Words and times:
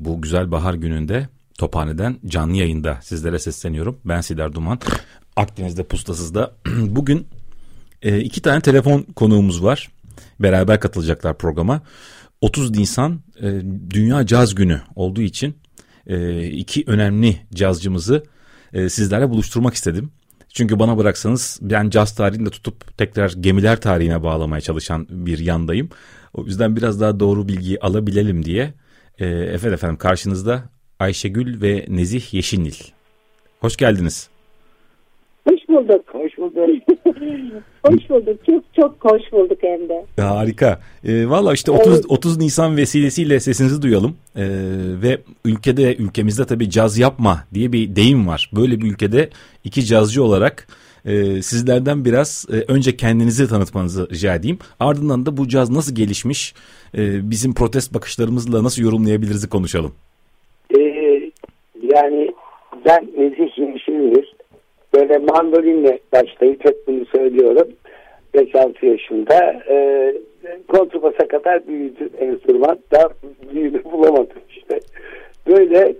Bu 0.00 0.22
güzel 0.22 0.50
bahar 0.50 0.74
gününde 0.74 1.28
Tophane'den 1.58 2.18
canlı 2.26 2.56
yayında 2.56 2.98
sizlere 3.02 3.38
sesleniyorum. 3.38 4.00
Ben 4.04 4.20
Sidar 4.20 4.52
Duman. 4.52 4.78
Akdeniz'de 5.36 5.82
Pustasız'da. 5.82 6.54
Bugün 6.66 7.26
e, 8.02 8.20
iki 8.20 8.42
tane 8.42 8.60
telefon 8.60 9.02
konuğumuz 9.02 9.64
var. 9.64 9.90
Beraber 10.40 10.80
katılacaklar 10.80 11.38
programa. 11.38 11.82
30 12.40 12.70
Nisan 12.70 13.20
e, 13.42 13.60
Dünya 13.90 14.26
Caz 14.26 14.54
Günü 14.54 14.80
olduğu 14.96 15.20
için 15.20 15.56
e, 16.06 16.46
iki 16.46 16.84
önemli 16.86 17.36
cazcımızı 17.54 18.24
e, 18.72 18.88
sizlerle 18.88 19.30
buluşturmak 19.30 19.74
istedim. 19.74 20.10
Çünkü 20.48 20.78
bana 20.78 20.98
bıraksanız 20.98 21.58
ben 21.62 21.90
caz 21.90 22.14
tarihini 22.14 22.46
de 22.46 22.50
tutup 22.50 22.98
tekrar 22.98 23.32
gemiler 23.40 23.80
tarihine 23.80 24.22
bağlamaya 24.22 24.60
çalışan 24.60 25.06
bir 25.10 25.38
yandayım. 25.38 25.88
O 26.34 26.44
yüzden 26.44 26.76
biraz 26.76 27.00
daha 27.00 27.20
doğru 27.20 27.48
bilgiyi 27.48 27.80
alabilelim 27.80 28.44
diye. 28.44 28.74
E, 29.20 29.26
efendim 29.26 29.74
efendim 29.74 29.96
karşınızda 29.96 30.62
Ayşegül 30.98 31.62
ve 31.62 31.84
Nezih 31.88 32.34
Yeşilnil. 32.34 32.74
Hoş 33.60 33.76
geldiniz. 33.76 34.30
Hoş 35.48 35.68
bulduk. 35.68 36.04
Hoş 36.12 36.38
bulduk. 36.38 36.56
hoş 37.82 38.10
bulduk. 38.10 38.46
Çok 38.46 38.64
çok 38.76 39.12
hoş 39.12 39.32
bulduk 39.32 39.58
hem 39.60 39.88
de. 39.88 40.06
Harika. 40.22 40.80
E, 41.04 41.28
Valla 41.28 41.52
işte 41.52 41.70
30, 41.70 41.94
evet. 41.94 42.04
30 42.08 42.38
Nisan 42.38 42.76
vesilesiyle 42.76 43.40
sesinizi 43.40 43.82
duyalım. 43.82 44.16
E, 44.36 44.44
ve 45.02 45.18
ülkede, 45.44 45.96
ülkemizde 45.96 46.44
tabii 46.44 46.70
caz 46.70 46.98
yapma 46.98 47.44
diye 47.54 47.72
bir 47.72 47.96
deyim 47.96 48.28
var. 48.28 48.50
Böyle 48.56 48.80
bir 48.80 48.90
ülkede 48.92 49.30
iki 49.64 49.84
cazcı 49.84 50.24
olarak 50.24 50.66
e, 51.04 51.42
sizlerden 51.42 52.04
biraz 52.04 52.46
e, 52.52 52.72
önce 52.72 52.96
kendinizi 52.96 53.48
tanıtmanızı 53.48 54.10
rica 54.10 54.34
edeyim. 54.34 54.58
Ardından 54.80 55.26
da 55.26 55.36
bu 55.36 55.48
caz 55.48 55.70
nasıl 55.70 55.94
gelişmiş, 55.94 56.54
e, 56.94 57.30
bizim 57.30 57.54
protest 57.54 57.94
bakışlarımızla 57.94 58.64
nasıl 58.64 58.82
yorumlayabiliriz 58.82 59.48
konuşalım. 59.48 59.92
Ee, 60.78 60.80
yani 61.82 62.30
ben 62.86 63.08
Nezih 63.18 63.58
Yeşilnil 63.58 64.24
böyle 64.94 65.18
mandolinle 65.18 65.98
başlayıp 66.12 66.64
hep 66.64 66.86
bunu 66.86 67.04
söylüyorum. 67.06 67.68
5-6 68.34 68.86
yaşında 68.86 69.62
e, 69.68 70.14
kontrbasa 70.68 71.28
kadar 71.28 71.66
büyüdü 71.66 72.10
enstrüman. 72.18 72.78
Daha 72.92 73.08
büyüdü 73.54 73.84
bulamadım 73.84 74.42
işte. 74.48 74.80
Böyle 75.46 75.94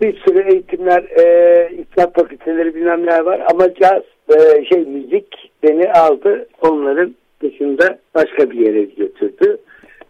bir 0.00 0.16
sürü 0.20 0.52
eğitimler, 0.52 1.02
e, 1.02 1.70
İslam 1.72 2.12
fakülteleri 2.12 2.74
bilmem 2.74 3.02
neler 3.02 3.20
var 3.20 3.42
ama 3.50 3.74
caz, 3.74 4.02
e, 4.36 4.64
şey 4.64 4.84
müzik 4.84 5.52
beni 5.62 5.92
aldı. 5.92 6.48
Onların 6.62 7.14
dışında 7.42 7.98
başka 8.14 8.50
bir 8.50 8.66
yere 8.66 8.82
götürdü. 8.82 9.58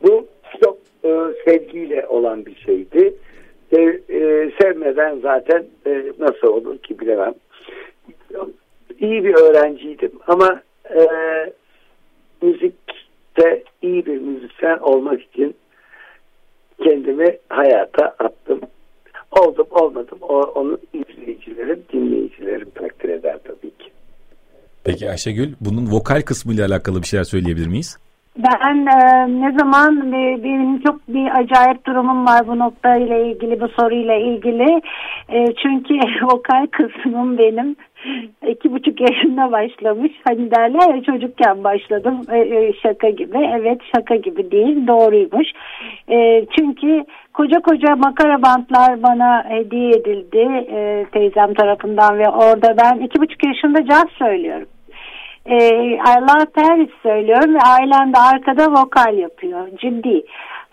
Bu 0.02 0.26
çok 0.64 0.78
e, 1.04 1.10
sevgiyle 1.44 2.06
olan 2.06 2.46
bir 2.46 2.56
şeydi. 2.56 3.14
Sev, 3.70 3.94
e, 4.08 4.50
sevmeden 4.60 5.18
zaten 5.22 5.64
e, 5.86 6.12
nasıl 6.18 6.48
olur 6.48 6.78
ki 6.78 7.00
bilemem. 7.00 7.34
İyi 9.00 9.24
bir 9.24 9.34
öğrenciydim 9.34 10.12
ama 10.26 10.62
e, 10.94 11.06
müzikte 12.42 13.62
iyi 13.82 14.06
bir 14.06 14.20
müzisyen 14.20 14.78
olmak 14.78 15.22
için 15.22 15.54
kendimi 16.82 17.38
hayata 17.48 18.14
attım. 18.18 18.60
Oldum 19.40 19.66
olmadım 19.70 20.18
o, 20.20 20.42
onu 20.42 20.78
izleyicilerim, 20.92 21.84
dinleyicilerim 21.92 22.70
takdir 22.70 23.08
eder 23.08 23.38
tabii 23.44 23.70
ki. 23.70 23.90
Peki 24.84 25.10
Ayşegül 25.10 25.54
bunun 25.60 25.90
vokal 25.90 26.22
kısmıyla 26.22 26.66
alakalı 26.66 27.02
bir 27.02 27.06
şeyler 27.06 27.24
söyleyebilir 27.24 27.66
miyiz? 27.66 27.98
Ben 28.38 28.86
e, 28.86 29.26
ne 29.40 29.52
zaman 29.58 30.12
e, 30.12 30.44
benim 30.44 30.80
çok 30.80 31.08
bir 31.08 31.38
acayip 31.40 31.86
durumum 31.86 32.26
var 32.26 32.46
bu 32.46 32.58
nokta 32.58 32.96
ile 32.96 33.30
ilgili 33.30 33.60
bu 33.60 33.68
soruyla 33.68 34.14
ilgili. 34.14 34.82
E, 35.28 35.54
çünkü 35.62 35.94
vokal 36.22 36.66
kısmım 36.66 37.38
benim 37.38 37.76
iki 38.48 38.72
buçuk 38.72 39.00
yaşında 39.00 39.52
başlamış. 39.52 40.12
Hani 40.28 40.50
derler 40.50 40.94
ya 40.94 41.02
çocukken 41.02 41.64
başladım 41.64 42.20
e, 42.32 42.38
e, 42.38 42.72
şaka 42.82 43.10
gibi. 43.10 43.38
Evet 43.60 43.80
şaka 43.96 44.16
gibi 44.16 44.50
değil 44.50 44.86
doğruymuş. 44.86 45.46
E, 46.10 46.46
çünkü 46.58 47.04
koca 47.34 47.60
koca 47.60 47.96
makara 47.96 48.42
bantlar 48.42 49.02
bana 49.02 49.44
hediye 49.48 49.90
edildi 49.90 50.66
e, 50.70 51.06
teyzem 51.12 51.54
tarafından 51.54 52.18
ve 52.18 52.28
orada 52.28 52.76
ben 52.76 52.98
iki 52.98 53.20
buçuk 53.20 53.46
yaşında 53.46 53.86
caz 53.86 54.06
söylüyorum 54.18 54.68
e, 55.48 55.98
Allah 56.00 56.46
Paris 56.54 56.90
söylüyorum 57.02 57.54
ve 57.54 57.60
ailem 57.60 58.14
de 58.14 58.18
arkada 58.18 58.72
vokal 58.72 59.18
yapıyor. 59.18 59.68
Ciddi. 59.80 60.24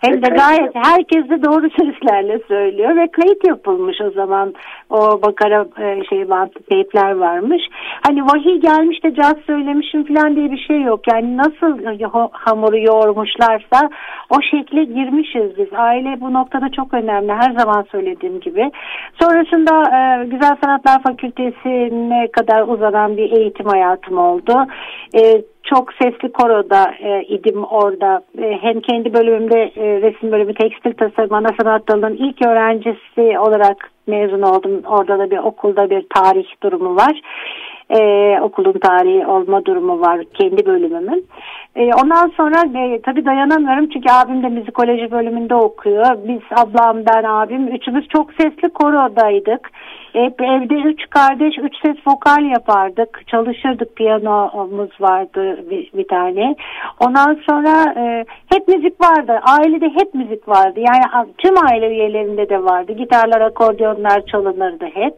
Hem 0.04 0.22
de 0.22 0.28
gayet 0.28 0.74
herkes 0.74 1.30
de 1.30 1.42
doğru 1.42 1.70
seslerle 1.78 2.38
söylüyor 2.48 2.96
ve 2.96 3.08
kayıt 3.08 3.46
yapılmış 3.46 4.00
o 4.00 4.10
zaman 4.10 4.54
o 4.90 5.22
bakara 5.22 5.66
e, 5.80 6.04
şey 6.04 6.30
bantlı 6.30 6.60
teypler 6.62 7.12
varmış. 7.12 7.62
Hani 8.06 8.22
vahiy 8.22 8.60
gelmiş 8.60 9.04
de 9.04 9.14
caz 9.14 9.34
söylemişim 9.46 10.04
falan 10.04 10.36
diye 10.36 10.50
bir 10.50 10.64
şey 10.68 10.82
yok. 10.82 11.00
Yani 11.12 11.36
nasıl 11.36 11.78
hamuru 12.32 12.78
yoğurmuşlarsa 12.78 13.90
o 14.30 14.36
şekle 14.50 14.84
girmişiz 14.84 15.58
biz. 15.58 15.68
Aile 15.76 16.20
bu 16.20 16.32
noktada 16.32 16.68
çok 16.76 16.94
önemli. 16.94 17.32
Her 17.32 17.52
zaman 17.58 17.86
söylediğim 17.92 18.40
gibi. 18.40 18.70
Sonrasında 19.22 19.74
e, 19.96 20.24
Güzel 20.24 20.56
Sanatlar 20.64 21.02
Fakültesi'ne 21.02 22.28
kadar 22.32 22.68
uzanan 22.68 23.16
bir 23.16 23.32
eğitim 23.32 23.66
hayatım 23.66 24.18
oldu. 24.18 24.66
Çok 25.64 25.92
sesli 25.92 26.32
koroda 26.32 26.94
e, 27.00 27.22
idim 27.22 27.64
orada. 27.64 28.22
E, 28.38 28.58
hem 28.60 28.80
kendi 28.80 29.14
bölümümde 29.14 29.72
e, 29.76 30.00
resim 30.02 30.32
bölümü 30.32 30.54
tekstil 30.54 30.92
tasarım 30.92 31.34
ana 31.34 31.48
sanat 31.60 31.88
dalının 31.88 32.16
ilk 32.16 32.46
öğrencisi 32.46 33.38
olarak 33.38 33.90
mezun 34.06 34.42
oldum. 34.42 34.82
Orada 34.86 35.18
da 35.18 35.30
bir 35.30 35.38
okulda 35.38 35.90
bir 35.90 36.06
tarih 36.14 36.46
durumu 36.62 36.96
var. 36.96 37.20
E, 37.90 38.00
okulun 38.40 38.72
tarihi 38.72 39.26
olma 39.26 39.64
durumu 39.64 40.00
var 40.00 40.20
kendi 40.34 40.66
bölümümün. 40.66 41.26
E, 41.76 41.90
ondan 42.02 42.32
sonra 42.36 42.78
e, 42.78 43.02
tabii 43.02 43.24
dayanamıyorum 43.24 43.88
çünkü 43.88 44.10
abim 44.10 44.42
de 44.42 44.48
müzikoloji 44.48 45.10
bölümünde 45.10 45.54
okuyor. 45.54 46.06
Biz 46.28 46.40
ablam 46.56 46.96
ben 47.06 47.24
abim 47.24 47.68
üçümüz 47.68 48.08
çok 48.08 48.32
sesli 48.32 48.68
korodaydık. 48.68 49.70
Hep 50.12 50.40
evde 50.40 50.74
üç 50.74 51.10
kardeş 51.10 51.58
üç 51.58 51.74
ses 51.84 51.96
vokal 52.06 52.42
yapardık. 52.44 53.22
Çalışırdık 53.26 53.96
piyanomuz 53.96 55.00
vardı 55.00 55.70
bir, 55.70 55.90
bir 55.94 56.08
tane. 56.08 56.54
Ondan 57.00 57.38
sonra 57.50 57.94
e, 57.96 58.24
hep 58.54 58.68
müzik 58.68 59.00
vardı. 59.00 59.40
Ailede 59.58 59.88
hep 59.88 60.14
müzik 60.14 60.48
vardı. 60.48 60.80
Yani 60.80 61.26
tüm 61.38 61.54
aile 61.64 61.88
üyelerinde 61.88 62.48
de 62.48 62.64
vardı. 62.64 62.92
Gitarlar, 62.92 63.40
akordeonlar 63.40 64.26
çalınırdı 64.26 64.84
hep. 64.84 65.14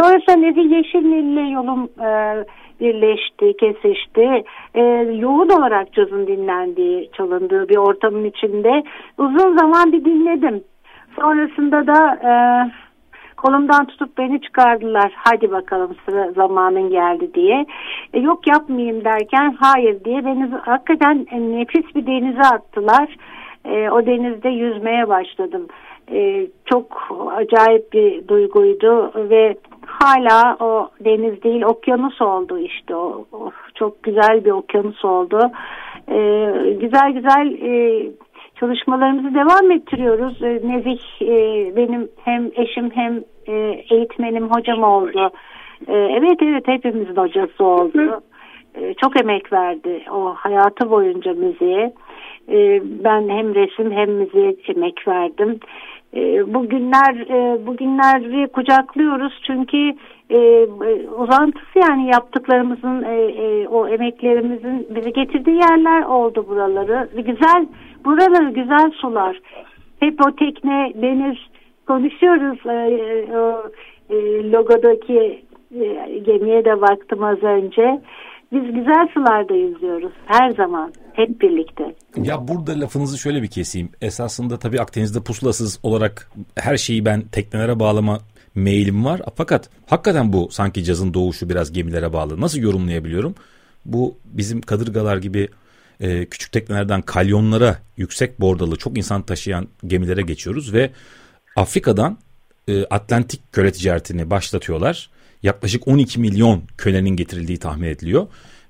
Sonrasında 0.00 0.36
Nezih 0.36 0.70
Yeşilnil'le 0.70 1.50
yolum 1.52 1.88
e, 2.06 2.44
birleşti, 2.80 3.56
kesişti. 3.56 4.44
E, 4.74 4.82
yoğun 5.20 5.48
olarak 5.48 5.92
cazın 5.92 6.26
dinlendiği, 6.26 7.10
çalındığı 7.12 7.68
bir 7.68 7.76
ortamın 7.76 8.24
içinde 8.24 8.82
uzun 9.18 9.58
zaman 9.58 9.92
bir 9.92 10.04
dinledim. 10.04 10.64
Sonrasında 11.20 11.86
da 11.86 12.14
e, 12.14 12.32
kolumdan 13.36 13.86
tutup 13.86 14.18
beni 14.18 14.40
çıkardılar. 14.40 15.12
Hadi 15.16 15.50
bakalım 15.50 15.96
sıra 16.08 16.32
zamanın 16.32 16.90
geldi 16.90 17.34
diye. 17.34 17.66
E, 18.14 18.20
yok 18.20 18.46
yapmayayım 18.46 19.04
derken 19.04 19.56
hayır 19.60 20.04
diye 20.04 20.24
beni 20.24 20.50
hakikaten 20.62 21.26
nefis 21.32 21.94
bir 21.94 22.06
denize 22.06 22.42
attılar. 22.42 23.16
O 23.66 24.06
denizde 24.06 24.48
yüzmeye 24.48 25.08
başladım. 25.08 25.66
E, 26.12 26.46
çok 26.66 27.08
acayip 27.36 27.92
bir 27.92 28.28
duyguydu 28.28 29.12
ve 29.30 29.56
hala 29.98 30.56
o 30.60 30.90
deniz 31.00 31.42
değil 31.42 31.62
okyanus 31.62 32.20
oldu 32.20 32.58
işte 32.58 32.94
o, 32.94 33.26
o 33.32 33.50
çok 33.74 34.02
güzel 34.02 34.44
bir 34.44 34.50
okyanus 34.50 35.04
oldu. 35.04 35.50
E, 36.08 36.18
güzel 36.80 37.10
güzel 37.12 37.62
e, 37.62 38.02
çalışmalarımızı 38.60 39.34
devam 39.34 39.70
ettiriyoruz. 39.70 40.42
E, 40.42 40.60
Nezih 40.68 41.22
e, 41.22 41.76
benim 41.76 42.08
hem 42.24 42.50
eşim 42.54 42.90
hem 42.90 43.20
e, 43.48 43.52
eğitmenim 43.90 44.50
hocam 44.50 44.82
oldu. 44.82 45.30
E, 45.88 45.94
evet 45.94 46.42
evet 46.42 46.68
hepimizin 46.68 47.16
hocası 47.16 47.64
oldu. 47.64 48.20
E, 48.74 48.94
çok 48.94 49.20
emek 49.20 49.52
verdi 49.52 50.02
o 50.12 50.34
hayatı 50.34 50.90
boyunca 50.90 51.32
müziğe. 51.32 51.92
E, 52.48 52.82
ben 53.04 53.28
hem 53.28 53.54
resim 53.54 53.92
hem 53.92 54.10
müziğe 54.10 54.56
emek 54.68 55.08
verdim. 55.08 55.60
E, 56.14 56.54
bugünler 56.54 57.14
e, 57.30 57.66
bugünleri 57.66 58.48
kucaklıyoruz 58.48 59.40
çünkü 59.46 59.92
e, 60.30 60.66
uzantısı 61.18 61.78
yani 61.78 62.06
yaptıklarımızın 62.06 63.02
o 63.66 63.88
emeklerimizin 63.88 64.86
bizi 64.94 65.12
getirdiği 65.12 65.56
yerler 65.56 66.02
oldu 66.02 66.46
buraları. 66.48 67.08
Güzel 67.16 67.66
buraları 68.04 68.50
güzel 68.50 68.90
sular. 68.90 69.40
Hep 70.00 70.26
o 70.26 70.36
tekne 70.36 70.92
deniz 70.94 71.36
konuşuyoruz. 71.86 72.58
O 73.36 73.62
logodaki 74.52 75.42
gemiye 76.26 76.64
de 76.64 76.80
baktım 76.80 77.24
az 77.24 77.42
önce 77.42 78.00
biz 78.56 78.74
güzel 78.74 79.08
sularda 79.14 79.54
yüzüyoruz 79.54 80.12
her 80.26 80.50
zaman 80.50 80.92
hep 81.12 81.40
birlikte. 81.40 81.94
Ya 82.16 82.48
burada 82.48 82.80
lafınızı 82.80 83.18
şöyle 83.18 83.42
bir 83.42 83.48
keseyim. 83.48 83.88
Esasında 84.02 84.58
tabii 84.58 84.80
Akdeniz'de 84.80 85.20
pusulasız 85.20 85.80
olarak 85.82 86.30
her 86.56 86.76
şeyi 86.76 87.04
ben 87.04 87.20
teknelere 87.20 87.80
bağlama 87.80 88.18
mailim 88.54 89.04
var. 89.04 89.20
Fakat 89.34 89.70
hakikaten 89.86 90.32
bu 90.32 90.48
sanki 90.50 90.84
cazın 90.84 91.14
doğuşu 91.14 91.48
biraz 91.48 91.72
gemilere 91.72 92.12
bağlı. 92.12 92.40
Nasıl 92.40 92.58
yorumlayabiliyorum? 92.58 93.34
Bu 93.84 94.18
bizim 94.24 94.60
kadırgalar 94.60 95.16
gibi 95.16 95.48
e, 96.00 96.26
küçük 96.26 96.52
teknelerden 96.52 97.02
kalyonlara 97.02 97.76
yüksek 97.96 98.40
bordalı 98.40 98.76
çok 98.76 98.98
insan 98.98 99.22
taşıyan 99.22 99.68
gemilere 99.86 100.22
geçiyoruz 100.22 100.72
ve 100.72 100.90
Afrika'dan 101.56 102.18
e, 102.68 102.84
Atlantik 102.84 103.52
köle 103.52 103.72
ticaretini 103.72 104.30
başlatıyorlar. 104.30 105.10
Yaklaşık 105.46 105.88
12 105.88 106.20
milyon 106.20 106.62
kölenin 106.78 107.16
getirildiği 107.16 107.58
tahmin 107.58 107.88
ediliyor. 107.88 108.26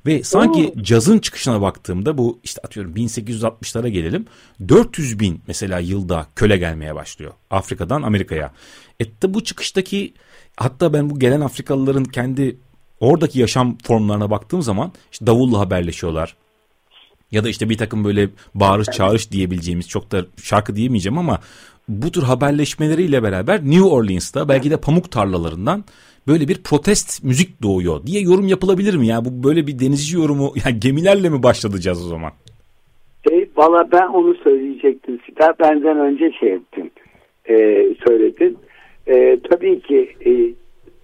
Ve 0.06 0.22
sanki 0.22 0.72
Oo. 0.76 0.82
cazın 0.82 1.18
çıkışına 1.18 1.60
baktığımda 1.60 2.18
bu 2.18 2.40
işte 2.44 2.60
atıyorum 2.64 2.94
1860'lara 2.94 3.88
gelelim. 3.88 4.26
400 4.68 5.20
bin 5.20 5.40
mesela 5.46 5.78
yılda 5.78 6.26
köle 6.36 6.56
gelmeye 6.56 6.94
başlıyor. 6.94 7.32
Afrika'dan 7.50 8.02
Amerika'ya. 8.02 8.52
E 9.00 9.34
bu 9.34 9.44
çıkıştaki 9.44 10.14
hatta 10.56 10.92
ben 10.92 11.10
bu 11.10 11.18
gelen 11.18 11.40
Afrikalıların 11.40 12.04
kendi 12.04 12.56
oradaki 13.00 13.40
yaşam 13.40 13.78
formlarına 13.78 14.30
baktığım 14.30 14.62
zaman 14.62 14.92
işte 15.12 15.26
davulla 15.26 15.58
haberleşiyorlar. 15.58 16.36
Ya 17.30 17.44
da 17.44 17.48
işte 17.48 17.68
bir 17.70 17.78
takım 17.78 18.04
böyle 18.04 18.30
bağırış 18.54 18.88
çağırış 18.88 19.30
diyebileceğimiz 19.30 19.88
çok 19.88 20.12
da 20.12 20.26
şarkı 20.42 20.76
diyemeyeceğim 20.76 21.18
ama 21.18 21.40
bu 21.88 22.12
tür 22.12 22.22
haberleşmeleriyle 22.22 23.22
beraber 23.22 23.64
New 23.64 23.84
Orleans'ta 23.84 24.48
belki 24.48 24.70
de 24.70 24.76
pamuk 24.76 25.10
tarlalarından 25.10 25.84
böyle 26.28 26.48
bir 26.48 26.62
protest 26.62 27.24
müzik 27.24 27.62
doğuyor 27.62 28.06
diye 28.06 28.20
yorum 28.20 28.48
yapılabilir 28.48 28.96
mi? 28.96 29.06
Ya 29.06 29.24
bu 29.24 29.48
böyle 29.48 29.66
bir 29.66 29.78
denizci 29.78 30.16
yorumu 30.16 30.52
yani 30.64 30.80
gemilerle 30.80 31.28
mi 31.28 31.42
başlatacağız 31.42 32.06
o 32.06 32.08
zaman? 32.08 32.32
Şey, 33.28 33.50
Valla 33.56 33.92
ben 33.92 34.06
onu 34.06 34.34
söyleyecektim. 34.34 35.18
Sita 35.26 35.54
benden 35.60 35.98
önce 35.98 36.32
şey 36.32 36.52
ettin. 36.52 36.92
E, 37.48 37.54
söyledin. 38.06 38.58
E, 39.06 39.38
tabii 39.50 39.80
ki 39.80 40.10
e, 40.26 40.30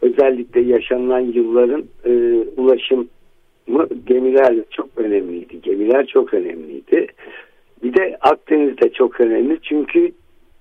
özellikle 0.07 0.61
yaşanılan 0.61 1.21
yılların 1.21 1.85
e, 2.05 2.11
ulaşım 2.57 3.09
gemiler 4.07 4.55
çok 4.71 4.89
önemliydi. 4.97 5.61
Gemiler 5.63 6.07
çok 6.07 6.35
önemliydi. 6.35 7.07
Bir 7.83 7.95
de 7.95 8.17
Akdeniz'de 8.21 8.93
çok 8.93 9.21
önemli. 9.21 9.59
Çünkü 9.63 10.13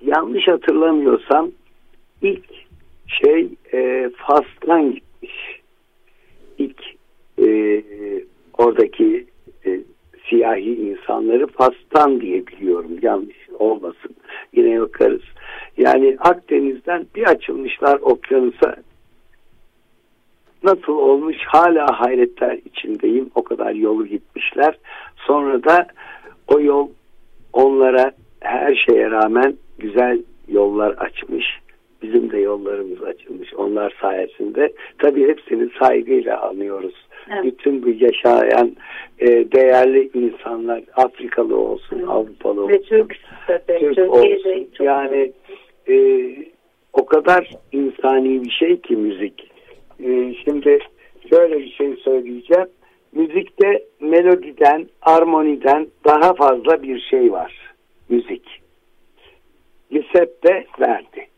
yanlış 0.06 0.48
hatırlamıyorsam 0.48 1.52
ilk 2.22 2.61
şey 3.22 3.50
e, 3.74 4.10
Fas'tan 4.18 4.92
gitmiş. 4.92 5.62
İlk 6.58 6.82
e, 7.42 7.84
oradaki 8.58 9.26
e, 9.66 9.80
siyahi 10.30 10.76
insanları 10.76 11.48
Fas'tan 11.48 12.22
diye 12.22 12.48
biliyorum. 12.48 12.92
Yanlış 13.02 13.50
olmasın. 13.60 14.16
Yine 14.54 14.82
bakarız. 14.82 15.22
Yani 15.78 16.18
Akdeniz'den 16.20 17.06
bir 17.16 17.24
açılmışlar 17.24 18.00
okyanusa 18.00 18.76
nasıl 20.64 20.94
olmuş 20.94 21.38
hala 21.46 22.00
hayretler 22.00 22.60
içindeyim. 22.66 23.32
O 23.36 23.44
kadar 23.44 23.72
yolu 23.72 24.08
gitmişler. 24.08 24.78
Sonra 25.16 25.64
da 25.64 25.88
o 26.48 26.60
yol 26.60 26.90
onlara 27.54 28.12
her 28.40 28.76
şeye 28.76 29.12
rağmen 29.12 29.56
güzel 29.80 30.22
yollar 30.48 30.92
açmış. 30.92 31.46
Bizim 32.02 32.32
de 32.32 32.40
yollarımız 32.40 33.04
açılmış 33.04 33.54
onlar 33.54 33.98
sayesinde. 34.02 34.74
Tabii 35.00 35.28
hepsini 35.28 35.70
saygıyla 35.80 36.42
anıyoruz. 36.42 36.96
Evet. 37.30 37.44
Bütün 37.44 37.84
bu 37.84 37.90
yaşayan 37.90 38.76
e, 39.20 39.28
değerli 39.28 40.10
insanlar 40.14 40.84
Afrikalı 40.96 41.58
olsun, 41.58 41.98
evet. 41.98 42.10
Avrupalı 42.10 42.64
olsun. 42.64 42.74
Ve 42.74 42.82
Türk, 42.82 43.18
tabii, 43.48 43.80
Türk 43.80 44.14
olsun. 44.14 44.68
Çok... 44.78 44.88
Yani 44.88 45.32
e, 45.90 45.96
o 46.94 47.06
kadar 47.06 47.50
insani 47.72 48.44
bir 48.44 48.52
şey 48.52 48.82
ki 48.82 48.96
müzik. 48.96 49.52
E, 50.04 50.34
şimdi 50.46 50.80
şöyle 51.30 51.60
bir 51.60 51.72
şey 51.72 51.96
söyleyeceğim. 51.96 52.68
Müzikte 53.12 53.84
melodiden, 54.00 54.88
armoniden 55.02 55.88
daha 56.06 56.34
fazla 56.34 56.84
bir 56.84 57.00
şey 57.00 57.32
var. 57.32 57.74
Müzik. 58.10 58.62
Giuseppe 59.92 60.66
verdi. 60.80 61.31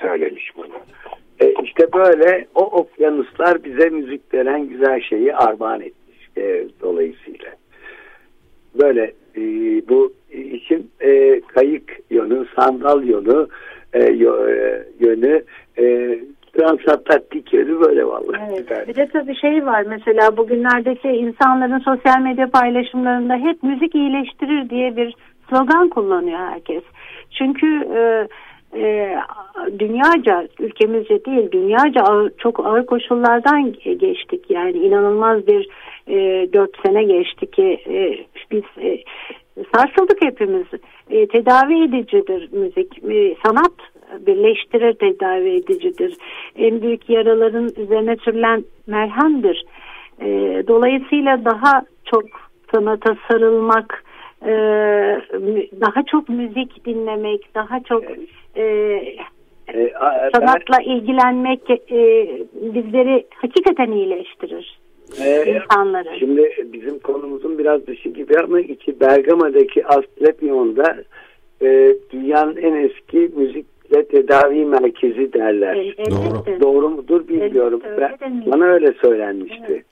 Söylemiş 0.00 0.50
bunu. 0.56 0.74
E 1.40 1.54
işte 1.64 1.92
böyle 1.92 2.46
o 2.54 2.64
okyanuslar 2.64 3.64
bize 3.64 3.88
müzik 3.88 4.34
veren 4.34 4.68
güzel 4.68 5.00
şeyi 5.00 5.34
armağan 5.34 5.80
etmiş 5.80 6.28
e, 6.36 6.66
dolayısıyla. 6.82 7.50
Böyle 8.82 9.12
e, 9.36 9.42
bu 9.88 10.12
için 10.32 10.90
e, 11.00 11.40
kayık 11.40 11.98
yönü, 12.10 12.46
sandal 12.56 13.04
yönü, 13.04 13.46
e, 13.92 13.98
e 13.98 14.84
yönü, 15.00 15.42
e, 15.78 16.18
transatlantik 16.52 17.52
yönü 17.52 17.80
böyle 17.80 18.04
vallahi. 18.04 18.64
Evet. 18.70 18.88
Bir 18.88 18.94
de 18.94 19.08
tabii 19.12 19.36
şey 19.36 19.66
var 19.66 19.84
mesela 19.88 20.36
bugünlerdeki 20.36 21.08
insanların 21.08 21.78
sosyal 21.78 22.20
medya 22.20 22.50
paylaşımlarında 22.50 23.36
hep 23.36 23.62
müzik 23.62 23.94
iyileştirir 23.94 24.70
diye 24.70 24.96
bir 24.96 25.14
slogan 25.48 25.88
kullanıyor 25.88 26.38
herkes. 26.38 26.82
Çünkü 27.30 27.66
e, 27.66 28.28
e, 28.74 29.16
dünyaca 29.78 30.48
ülkemizce 30.60 31.24
değil 31.24 31.50
dünyaca 31.52 32.00
ağır, 32.00 32.32
çok 32.38 32.66
ağır 32.66 32.86
koşullardan 32.86 33.72
geçtik. 33.98 34.50
Yani 34.50 34.78
inanılmaz 34.78 35.46
bir 35.46 35.68
e, 36.08 36.48
dört 36.52 36.70
sene 36.86 37.04
geçti 37.04 37.50
ki 37.50 37.80
e, 37.86 38.18
biz 38.50 38.62
e, 38.82 38.98
sarsıldık 39.74 40.22
hepimiz. 40.22 40.66
E, 41.10 41.26
tedavi 41.26 41.84
edicidir 41.84 42.48
müzik 42.52 43.04
e, 43.04 43.34
sanat 43.46 43.72
birleştirir 44.26 44.94
tedavi 44.94 45.50
edicidir. 45.50 46.16
En 46.56 46.82
büyük 46.82 47.10
yaraların 47.10 47.70
üzerine 47.76 48.16
sürülen 48.16 48.64
merhemdir 48.86 49.64
e, 50.20 50.28
dolayısıyla 50.68 51.44
daha 51.44 51.82
çok 52.04 52.24
sanata 52.74 53.16
sarılmak 53.28 54.04
e, 54.42 54.52
daha 55.80 56.02
çok 56.06 56.28
müzik 56.28 56.86
dinlemek, 56.86 57.54
daha 57.54 57.80
çok 57.80 58.04
e, 58.56 59.02
e, 59.74 59.92
sanatla 60.34 60.78
ben, 60.78 60.84
ilgilenmek 60.84 61.70
e, 61.70 62.28
bizleri 62.54 63.26
hakikaten 63.34 63.92
iyileştirir. 63.92 64.80
E, 65.24 65.54
insanları. 65.54 66.18
Şimdi 66.18 66.50
bizim 66.72 66.98
konumuzun 66.98 67.58
biraz 67.58 67.86
dışı 67.86 68.08
gibi 68.08 68.38
ama 68.44 68.60
iki 68.60 69.00
Bergama'daki 69.00 69.86
Asklepion'da 69.86 70.96
e, 71.62 71.94
dünyanın 72.12 72.56
en 72.56 72.74
eski 72.74 73.30
müzikle 73.36 74.04
tedavi 74.04 74.64
merkezi 74.64 75.32
derler. 75.32 75.74
Evet, 75.74 76.10
Doğru. 76.10 76.60
Doğru 76.60 76.88
mudur 76.90 77.28
bilmiyorum. 77.28 77.80
Evet, 77.86 78.10
ben, 78.20 78.42
bana 78.46 78.64
öyle 78.64 78.92
söylenmişti. 79.02 79.64
Evet. 79.68 79.89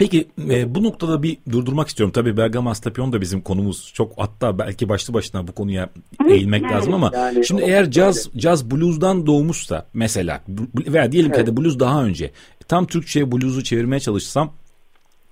Peki 0.00 0.28
e, 0.50 0.74
bu 0.74 0.82
noktada 0.82 1.22
bir 1.22 1.38
durdurmak 1.52 1.88
istiyorum. 1.88 2.12
Tabii 2.12 2.36
Bergama 2.36 2.70
Astapion 2.70 3.12
da 3.12 3.20
bizim 3.20 3.40
konumuz. 3.40 3.90
Çok 3.94 4.12
hatta 4.16 4.58
belki 4.58 4.88
başlı 4.88 5.14
başına 5.14 5.48
bu 5.48 5.52
konuya 5.52 5.90
eğilmek 6.28 6.62
yani, 6.62 6.72
lazım 6.72 6.94
ama 6.94 7.10
yani, 7.14 7.46
şimdi 7.46 7.62
eğer 7.62 7.90
caz 7.90 8.28
caz 8.36 8.70
blues'dan 8.70 9.26
doğmuşsa 9.26 9.86
mesela 9.94 10.40
veya 10.74 11.12
diyelim 11.12 11.32
evet. 11.34 11.46
ki 11.46 11.52
de 11.52 11.56
blues 11.56 11.78
daha 11.78 12.04
önce 12.04 12.30
tam 12.68 12.86
Türkçe 12.86 13.32
blues'u 13.32 13.64
çevirmeye 13.64 14.00
çalışsam 14.00 14.52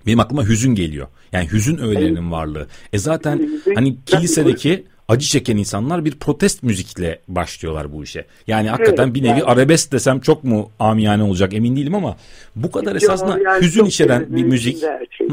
benim 0.05 0.19
aklıma 0.19 0.45
hüzün 0.45 0.75
geliyor. 0.75 1.07
Yani 1.31 1.51
hüzün 1.51 1.77
öğelerinin 1.77 2.31
varlığı. 2.31 2.67
E 2.93 2.97
zaten 2.97 3.61
hani 3.75 3.97
kilisedeki 4.05 4.85
acı 5.09 5.27
çeken 5.27 5.57
insanlar 5.57 6.05
bir 6.05 6.11
protest 6.11 6.63
müzikle 6.63 7.19
başlıyorlar 7.27 7.93
bu 7.93 8.03
işe. 8.03 8.25
Yani 8.47 8.69
hakikaten 8.69 9.03
evet, 9.03 9.15
bir 9.15 9.23
nevi 9.23 9.29
yani. 9.29 9.43
arabesk 9.43 9.91
desem 9.91 10.19
çok 10.19 10.43
mu 10.43 10.71
amiyane 10.79 11.23
olacak 11.23 11.53
emin 11.53 11.75
değilim 11.75 11.95
ama 11.95 12.15
bu 12.55 12.71
kadar 12.71 12.91
Yok, 12.91 13.03
esasında 13.03 13.39
yani 13.39 13.63
hüzün 13.63 13.85
içeren 13.85 14.25
bir 14.29 14.43
müzik 14.43 14.79
şey, 15.09 15.27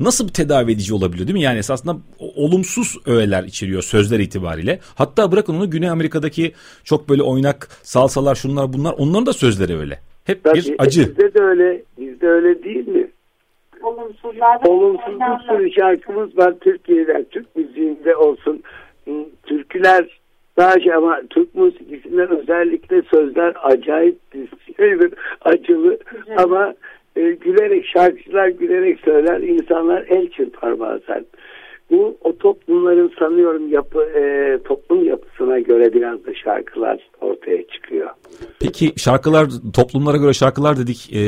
nasıl 0.00 0.28
bir 0.28 0.32
tedavi 0.32 0.72
edici 0.72 0.94
olabiliyor 0.94 1.26
değil 1.26 1.38
mi? 1.38 1.42
Yani 1.42 1.58
esasında 1.58 1.96
olumsuz 2.18 2.96
öğeler 3.06 3.44
içeriyor 3.44 3.82
sözler 3.82 4.18
itibariyle. 4.18 4.78
Hatta 4.94 5.32
bırakın 5.32 5.54
onu 5.54 5.70
Güney 5.70 5.88
Amerika'daki 5.88 6.52
çok 6.84 7.08
böyle 7.08 7.22
oynak 7.22 7.68
salsalar 7.82 8.34
şunlar 8.34 8.72
bunlar 8.72 8.92
onların 8.92 9.26
da 9.26 9.32
sözleri 9.32 9.78
öyle. 9.78 9.98
Hep 10.24 10.44
Tabii, 10.44 10.58
bir 10.58 10.74
acı. 10.78 11.00
Bizde 11.00 11.34
de 11.34 11.40
öyle, 11.40 11.82
bizde 11.98 12.28
öyle 12.28 12.62
değil 12.64 12.88
mi? 12.88 13.08
Olumsuzlar. 13.82 14.60
Olumsuz 14.66 15.20
bir 15.20 15.48
sürü 15.48 15.72
şarkımız 15.72 16.38
var 16.38 16.54
Türkiye'den, 16.60 17.26
Türk 17.30 17.56
müziğinde 17.56 18.16
olsun 18.16 18.62
türküler 19.46 20.20
şey 20.82 20.94
ama 20.94 21.20
Türk 21.30 21.54
musikisinde 21.54 22.26
özellikle 22.26 23.02
sözler 23.02 23.54
acayip 23.62 24.16
şeydir, 24.76 25.14
acılı 25.40 25.98
Güzel. 26.10 26.38
ama 26.38 26.74
e, 27.16 27.22
gülerek 27.30 27.86
şarkıcılar 27.86 28.48
gülerek 28.48 29.00
söyler 29.04 29.40
insanlar 29.40 30.04
el 30.08 30.30
çırpar 30.30 30.78
bazen. 30.78 31.24
Bu 31.90 32.16
o 32.20 32.36
toplumların 32.38 33.12
sanıyorum 33.18 33.68
yapı 33.68 34.02
e, 34.02 34.58
toplum 34.64 35.04
yapısına 35.04 35.58
göre 35.58 35.94
biraz 35.94 36.26
da 36.26 36.34
şarkılar 36.34 37.08
ortaya 37.20 37.66
çıkıyor. 37.66 38.10
Peki 38.60 38.92
şarkılar 38.96 39.46
toplumlara 39.74 40.16
göre 40.16 40.32
şarkılar 40.32 40.76
dedik 40.76 41.16
e, 41.16 41.20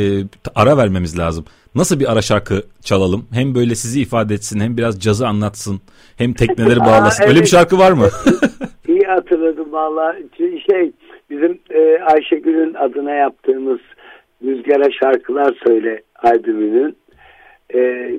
ara 0.55 0.77
vermemiz 0.77 1.19
lazım. 1.19 1.45
Nasıl 1.75 2.01
bir 2.01 2.13
ara 2.13 2.23
şarkı 2.23 2.63
çalalım? 2.85 3.27
Hem 3.33 3.55
böyle 3.55 3.75
sizi 3.75 4.01
ifade 4.01 4.35
etsin 4.35 4.61
hem 4.61 4.77
biraz 4.77 5.01
cazı 5.01 5.27
anlatsın 5.27 5.81
hem 6.17 6.33
tekneleri 6.33 6.81
Aa, 6.83 6.87
bağlasın. 6.87 7.23
Öyle 7.23 7.35
bir 7.35 7.39
evet. 7.39 7.49
şarkı 7.49 7.79
var 7.79 7.93
mı? 7.93 8.07
İyi 8.89 9.07
hatırladım 9.07 9.73
valla. 9.73 10.17
Şey 10.39 10.93
bizim 11.31 11.59
e, 11.71 11.99
Ayşegül'ün 12.13 12.75
adına 12.75 13.11
yaptığımız 13.15 13.81
Rüzgara 14.45 14.91
Şarkılar 15.03 15.57
Söyle 15.67 16.03
albümünün 16.23 16.97
e, 17.75 18.11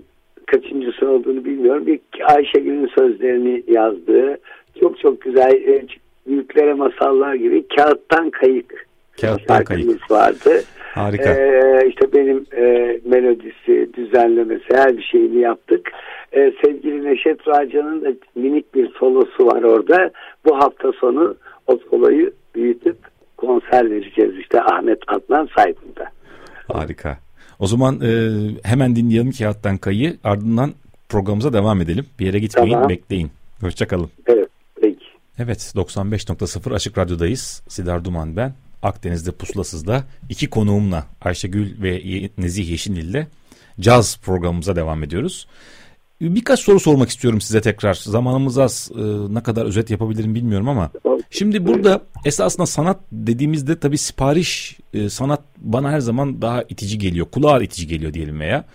kaçıncısı 0.47 1.09
olduğunu 1.09 1.45
bilmiyorum. 1.45 1.87
Bir 1.87 1.99
Ayşegül'ün 2.23 2.87
sözlerini 2.87 3.63
yazdığı 3.67 4.37
çok 4.79 4.99
çok 4.99 5.21
güzel 5.21 5.51
e, 5.51 5.85
büyüklere 6.27 6.73
masallar 6.73 7.33
gibi 7.33 7.67
kağıttan 7.67 8.29
kayık 8.29 8.87
Kağıttan 9.21 9.63
kayık. 9.63 10.11
vardı. 10.11 10.63
Harika. 10.93 11.33
Ee, 11.33 11.87
işte 11.87 12.13
benim 12.13 12.45
e, 12.57 12.99
melodisi, 13.05 13.89
düzenlemesi 13.93 14.65
her 14.71 14.97
bir 14.97 15.03
şeyini 15.03 15.39
yaptık. 15.39 15.89
Ee, 16.33 16.53
sevgili 16.65 17.05
Neşet 17.05 17.47
Racan'ın 17.47 18.01
da 18.05 18.09
minik 18.35 18.75
bir 18.75 18.89
solosu 18.99 19.45
var 19.47 19.63
orada. 19.63 20.11
Bu 20.45 20.57
hafta 20.57 20.91
sonu 20.91 21.35
o 21.67 21.77
soloyu 21.89 22.31
büyütüp 22.55 22.97
konser 23.37 23.91
vereceğiz 23.91 24.37
işte 24.39 24.61
Ahmet 24.61 24.99
Adnan 25.07 25.49
Saygun'da. 25.55 26.05
Harika. 26.73 27.17
O 27.59 27.67
zaman 27.67 28.01
e, 28.01 28.31
hemen 28.63 28.95
dinleyelim 28.95 29.31
Kağıttan 29.31 29.77
Kayı 29.77 30.17
ardından 30.23 30.73
programımıza 31.09 31.53
devam 31.53 31.81
edelim. 31.81 32.05
Bir 32.19 32.25
yere 32.25 32.39
gitmeyin 32.39 32.73
Tamam. 32.73 32.89
bekleyin. 32.89 33.31
Hoşçakalın. 33.59 34.09
Evet 34.27 34.49
peki. 34.81 35.05
Evet 35.39 35.73
95.0 35.75 36.73
Açık 36.75 36.97
Radyo'dayız. 36.97 37.61
Sidar 37.67 38.05
Duman 38.05 38.35
ben. 38.35 38.53
Akdeniz'de 38.83 39.31
Pusulasız'da 39.31 40.03
iki 40.29 40.49
konuğumla 40.49 41.05
Ayşegül 41.21 41.81
ve 41.81 42.01
Nezih 42.37 42.69
Yeşilil 42.69 43.09
ile 43.09 43.27
caz 43.79 44.17
programımıza 44.17 44.75
devam 44.75 45.03
ediyoruz. 45.03 45.47
Birkaç 46.21 46.59
soru 46.59 46.79
sormak 46.79 47.09
istiyorum 47.09 47.41
size 47.41 47.61
tekrar. 47.61 47.93
Zamanımız 47.93 48.57
az 48.57 48.91
e, 48.95 49.01
ne 49.33 49.43
kadar 49.43 49.65
özet 49.65 49.89
yapabilirim 49.89 50.35
bilmiyorum 50.35 50.69
ama. 50.69 50.91
Şimdi 51.29 51.65
burada 51.67 52.01
esasında 52.25 52.65
sanat 52.65 52.99
dediğimizde 53.11 53.79
tabii 53.79 53.97
sipariş 53.97 54.77
e, 54.93 55.09
sanat 55.09 55.41
bana 55.57 55.91
her 55.91 55.99
zaman 55.99 56.41
daha 56.41 56.63
itici 56.63 56.97
geliyor. 56.97 57.27
Kulağa 57.31 57.61
itici 57.61 57.87
geliyor 57.87 58.13
diyelim 58.13 58.39
veya. 58.39 58.65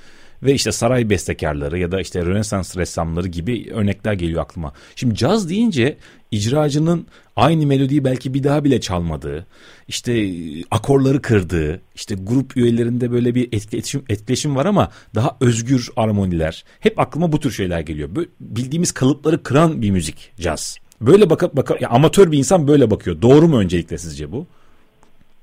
Ve 0.42 0.54
işte 0.54 0.72
saray 0.72 1.10
bestekarları 1.10 1.78
ya 1.78 1.92
da 1.92 2.00
işte 2.00 2.24
Rönesans 2.24 2.76
ressamları 2.76 3.28
gibi 3.28 3.66
örnekler 3.72 4.12
geliyor 4.12 4.42
aklıma. 4.42 4.72
Şimdi 4.96 5.14
caz 5.14 5.50
deyince 5.50 5.96
icracının 6.30 7.06
aynı 7.36 7.66
melodiyi 7.66 8.04
belki 8.04 8.34
bir 8.34 8.44
daha 8.44 8.64
bile 8.64 8.80
çalmadığı, 8.80 9.46
işte 9.88 10.12
e, 10.12 10.28
akorları 10.70 11.22
kırdığı, 11.22 11.80
işte 11.94 12.14
grup 12.22 12.56
üyelerinde 12.56 13.12
böyle 13.12 13.34
bir 13.34 13.48
etkileşim, 13.52 14.04
etkileşim 14.08 14.56
var 14.56 14.66
ama 14.66 14.90
daha 15.14 15.36
özgür 15.40 15.88
armoniler. 15.96 16.64
Hep 16.80 16.98
aklıma 16.98 17.32
bu 17.32 17.40
tür 17.40 17.50
şeyler 17.50 17.80
geliyor. 17.80 18.08
Böyle 18.16 18.28
bildiğimiz 18.40 18.92
kalıpları 18.92 19.42
kıran 19.42 19.82
bir 19.82 19.90
müzik 19.90 20.32
caz. 20.40 20.78
Böyle 21.00 21.30
bakıp 21.30 21.56
baka, 21.56 21.76
ya 21.80 21.88
amatör 21.88 22.32
bir 22.32 22.38
insan 22.38 22.68
böyle 22.68 22.90
bakıyor. 22.90 23.22
Doğru 23.22 23.48
mu 23.48 23.58
öncelikle 23.58 23.98
sizce 23.98 24.32
bu? 24.32 24.46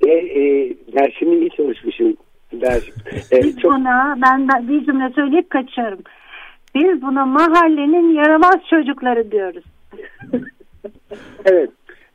E, 0.07 0.11
e, 0.11 0.41
dersimi 0.93 1.39
iyi 1.39 1.49
çalışmışım. 1.57 2.17
E, 2.53 3.43
Biz 3.43 3.59
çok 3.59 3.71
buna 3.71 4.17
ben 4.21 4.47
de 4.47 4.67
bir 4.67 4.85
cümle 4.85 5.09
söyleyip 5.09 5.49
kaçıyorum. 5.49 5.99
Biz 6.75 7.01
buna 7.01 7.25
mahallenin 7.25 8.13
yaramaz 8.13 8.55
çocukları 8.69 9.31
diyoruz. 9.31 9.63
Evet. 11.45 11.69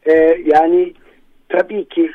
Ee, 0.06 0.12
yani 0.44 0.92
tabii 1.48 1.84
ki 1.84 2.10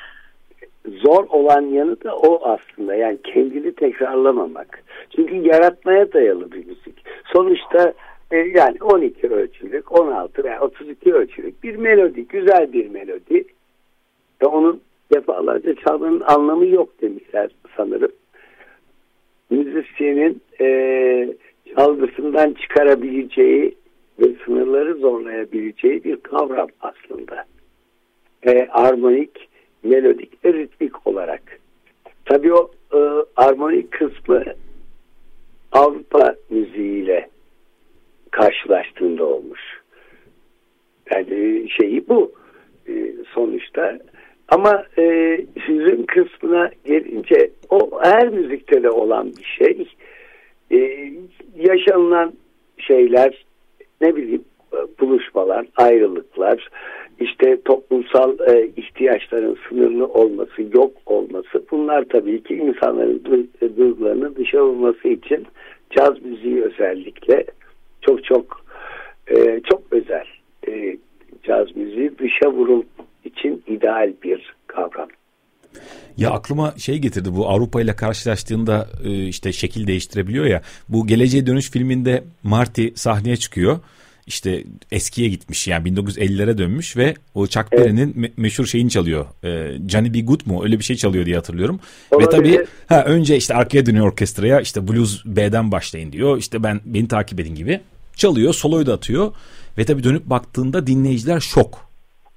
zor 0.86 1.26
olan 1.30 1.62
yanı 1.62 2.04
da 2.04 2.16
o 2.16 2.42
aslında. 2.44 2.96
Yani 2.96 3.18
kendini 3.24 3.76
tekrarlamamak. 3.76 4.84
Çünkü 5.16 5.36
yaratmaya 5.36 6.14
dayalı 6.14 6.52
bir 6.52 6.66
müzik. 6.66 7.04
Sonuçta 7.34 7.94
e, 8.32 8.38
yani 8.38 8.78
12 8.82 9.28
ölçülük, 9.28 10.00
16 10.00 10.44
veya 10.44 10.62
32 10.62 11.14
ölçülük 11.14 11.64
bir 11.64 11.76
melodi, 11.76 12.28
güzel 12.28 12.74
bir 12.74 12.90
melodi. 12.90 13.44
Ve 14.42 14.46
onu 14.46 14.80
defalarca 15.14 15.76
çalmanın 15.76 16.22
anlamı 16.22 16.66
yok 16.66 17.02
demişler 17.02 17.52
sanırım. 17.78 18.12
Müzisyenin 19.50 20.42
e, 20.62 20.68
çalgısından 21.76 22.54
çıkarabileceği 22.54 23.76
ve 24.20 24.26
sınırları 24.46 24.96
zorlayabileceği 24.96 26.04
bir 26.04 26.18
kavram 26.18 26.68
aslında. 26.82 27.46
E, 28.44 28.68
armonik, 28.68 29.50
melodik 29.84 30.46
ve 30.46 30.54
ritmik 30.54 31.08
olarak. 31.08 31.60
Tabii 32.26 32.54
o 32.54 32.72
e, 32.94 33.00
armonik 33.36 33.92
kısmı 33.92 34.44
Avrupa 35.72 36.36
müziğiyle 36.50 37.30
karşılaştığında 38.32 39.26
olmuş. 39.26 39.62
Yani 41.12 41.68
şeyi 41.70 42.08
bu 42.08 42.32
e, 42.88 43.14
sonuçta. 43.34 44.00
Ama 44.52 44.84
e, 44.98 45.04
hüzün 45.68 46.04
kısmına 46.04 46.72
gelince 46.86 47.50
o 47.70 48.00
her 48.04 48.30
müzikte 48.30 48.84
de 48.84 48.90
olan 48.90 49.28
bir 49.28 49.58
şey. 49.58 49.88
E, 50.72 51.12
yaşanılan 51.56 52.34
şeyler 52.78 53.46
ne 54.02 54.16
bileyim 54.16 54.44
e, 54.74 54.78
buluşmalar, 55.00 55.66
ayrılıklar, 55.76 56.70
işte 57.20 57.62
toplumsal 57.62 58.40
e, 58.40 58.70
ihtiyaçların 58.78 59.58
sınırlı 59.70 60.06
olması, 60.06 60.62
yok 60.74 60.92
olması 61.06 61.64
bunlar 61.72 62.06
tabii 62.10 62.44
ki 62.44 62.56
insanların 62.56 63.20
du- 63.20 63.78
duygularını 63.78 64.36
dışa 64.36 64.66
vurması 64.66 65.08
için 65.08 65.46
caz 65.90 66.22
müziği 66.22 66.64
özellikle 66.64 67.46
çok 68.02 68.24
çok 68.24 68.62
e, 69.28 69.62
çok 69.70 69.82
özel. 69.92 70.26
E, 70.68 70.98
caz 71.44 71.76
müziği 71.76 72.12
dışa 72.18 72.52
vurum 72.52 72.86
için 73.26 73.64
ideal 73.68 74.14
bir 74.24 74.56
kavram. 74.68 75.08
Ya 76.18 76.32
aklıma 76.32 76.74
şey 76.78 76.98
getirdi 76.98 77.36
bu 77.36 77.50
Avrupa 77.50 77.82
ile 77.82 77.96
karşılaştığında 77.96 78.88
e, 79.04 79.28
işte 79.28 79.54
şekil 79.54 79.88
değiştirebiliyor 79.88 80.46
ya. 80.46 80.62
Bu 80.90 81.08
Geleceğe 81.08 81.46
Dönüş 81.48 81.72
filminde 81.72 82.24
Marty 82.44 82.88
sahneye 82.96 83.38
çıkıyor. 83.38 83.80
İşte 84.28 84.64
eskiye 84.92 85.30
gitmiş 85.30 85.68
yani 85.68 85.90
1950'lere 85.90 86.58
dönmüş 86.58 86.98
ve 86.98 87.14
o 87.36 87.48
Chuck 87.48 87.72
Berry'nin 87.72 88.14
me- 88.14 88.32
meşhur 88.38 88.66
şeyini 88.66 88.90
çalıyor. 88.90 89.26
E, 89.44 89.78
Johnny 89.90 90.14
B. 90.14 90.22
Good 90.22 90.42
mu 90.46 90.64
öyle 90.64 90.80
bir 90.80 90.84
şey 90.84 90.96
çalıyor 90.96 91.26
diye 91.26 91.36
hatırlıyorum. 91.36 91.80
Ve 92.12 92.16
Olabilir. 92.16 92.32
tabii 92.32 92.66
ha, 92.88 93.04
önce 93.04 93.38
işte 93.38 93.56
arkaya 93.56 93.86
dönüyor 93.86 94.08
orkestraya 94.08 94.62
işte 94.62 94.88
blues 94.88 95.26
B'den 95.26 95.72
başlayın 95.72 96.12
diyor. 96.12 96.38
İşte 96.38 96.64
ben 96.64 96.82
beni 96.86 97.08
takip 97.08 97.40
edin 97.40 97.56
gibi. 97.56 97.82
Çalıyor 98.16 98.54
soloyu 98.54 98.86
da 98.86 98.94
atıyor. 98.94 99.34
Ve 99.78 99.86
tabii 99.86 100.04
dönüp 100.04 100.26
baktığında 100.26 100.88
dinleyiciler 100.88 101.40
şok. 101.40 101.89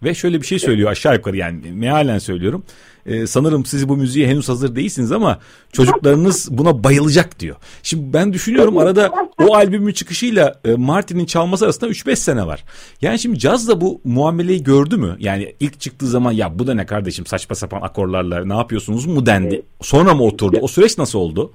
Ve 0.05 0.15
şöyle 0.15 0.41
bir 0.41 0.47
şey 0.47 0.59
söylüyor 0.59 0.91
aşağı 0.91 1.15
yukarı 1.15 1.37
yani 1.37 1.61
mealen 1.73 2.19
söylüyorum. 2.19 2.65
Ee, 3.07 3.27
sanırım 3.27 3.65
siz 3.65 3.89
bu 3.89 3.97
müziğe 3.97 4.29
henüz 4.29 4.49
hazır 4.49 4.77
değilsiniz 4.77 5.13
ama 5.13 5.39
çocuklarınız 5.73 6.49
buna 6.59 6.85
bayılacak 6.85 7.41
diyor. 7.41 7.57
Şimdi 7.83 8.13
ben 8.13 8.33
düşünüyorum 8.33 8.79
arada 8.79 9.11
o 9.39 9.55
albümün 9.55 9.93
çıkışıyla 9.93 10.61
e, 10.65 10.75
Martin'in 10.75 11.25
çalması 11.25 11.65
arasında 11.65 11.91
3-5 11.91 12.17
sene 12.17 12.47
var. 12.47 12.65
Yani 13.01 13.19
şimdi 13.19 13.39
caz 13.39 13.69
da 13.69 13.81
bu 13.81 14.01
muameleyi 14.05 14.65
gördü 14.65 14.97
mü? 14.97 15.17
Yani 15.19 15.55
ilk 15.61 15.81
çıktığı 15.81 16.07
zaman 16.07 16.33
ya 16.33 16.59
bu 16.59 16.67
da 16.67 16.75
ne 16.75 16.87
kardeşim 16.87 17.27
saçma 17.27 17.57
sapan 17.57 17.81
akorlarla 17.83 18.45
ne 18.45 18.55
yapıyorsunuz 18.55 19.07
mu 19.07 19.27
dendi. 19.27 19.63
Sonra 19.81 20.15
mı 20.15 20.23
oturdu? 20.23 20.59
O 20.61 20.69
süreç 20.69 20.99
nasıl 20.99 21.19
oldu? 21.19 21.53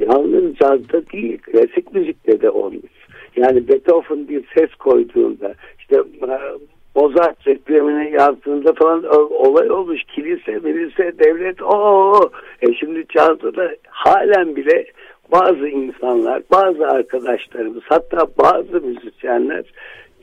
Yalnız 0.00 0.56
cazda 0.56 1.10
değil, 1.12 1.38
klasik 1.38 1.94
müzikte 1.94 2.40
de 2.40 2.50
olmuş. 2.50 2.92
Yani 3.36 3.68
Beethoven 3.68 4.28
bir 4.28 4.44
ses 4.54 4.74
koyduğunda, 4.74 5.54
işte 5.78 5.96
e, 5.96 6.71
Mozart 6.94 7.46
reklamını 7.46 8.04
yazdığında 8.04 8.72
falan 8.72 9.04
olay 9.30 9.70
olmuş. 9.70 10.02
Kilise, 10.14 10.52
milise, 10.52 11.18
devlet, 11.18 11.62
o 11.62 12.30
E 12.62 12.74
şimdi 12.74 13.04
cazda 13.08 13.56
da 13.56 13.70
halen 13.88 14.56
bile 14.56 14.86
bazı 15.32 15.68
insanlar, 15.68 16.42
bazı 16.50 16.86
arkadaşlarımız, 16.86 17.82
hatta 17.84 18.26
bazı 18.38 18.80
müzisyenler 18.80 19.64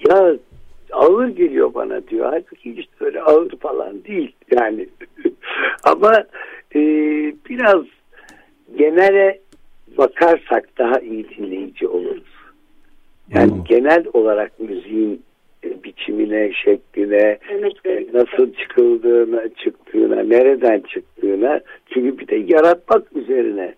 ya 0.09 0.35
ağır 0.91 1.27
geliyor 1.27 1.73
bana 1.73 2.07
diyor. 2.07 2.25
Halbuki 2.31 2.77
hiç 2.77 2.89
öyle 2.99 3.21
ağır 3.21 3.49
falan 3.49 4.03
değil 4.03 4.35
yani. 4.51 4.89
Ama 5.83 6.13
e, 6.75 6.79
biraz 7.49 7.83
genele 8.77 9.39
bakarsak 9.97 10.77
daha 10.77 10.99
iyi 10.99 11.29
dinleyici 11.29 11.87
oluruz. 11.87 12.23
Yani 13.29 13.43
Anladım. 13.43 13.63
genel 13.69 14.05
olarak 14.13 14.59
müziğin 14.59 15.23
biçimine, 15.83 16.51
şekline, 16.53 17.37
e, 17.85 18.07
nasıl 18.13 18.53
çıkıldığına, 18.53 19.49
çıktığına, 19.49 20.23
nereden 20.23 20.79
çıktığına. 20.79 21.59
Çünkü 21.93 22.19
bir 22.19 22.27
de 22.27 22.35
yaratmak 22.35 23.15
üzerine. 23.15 23.75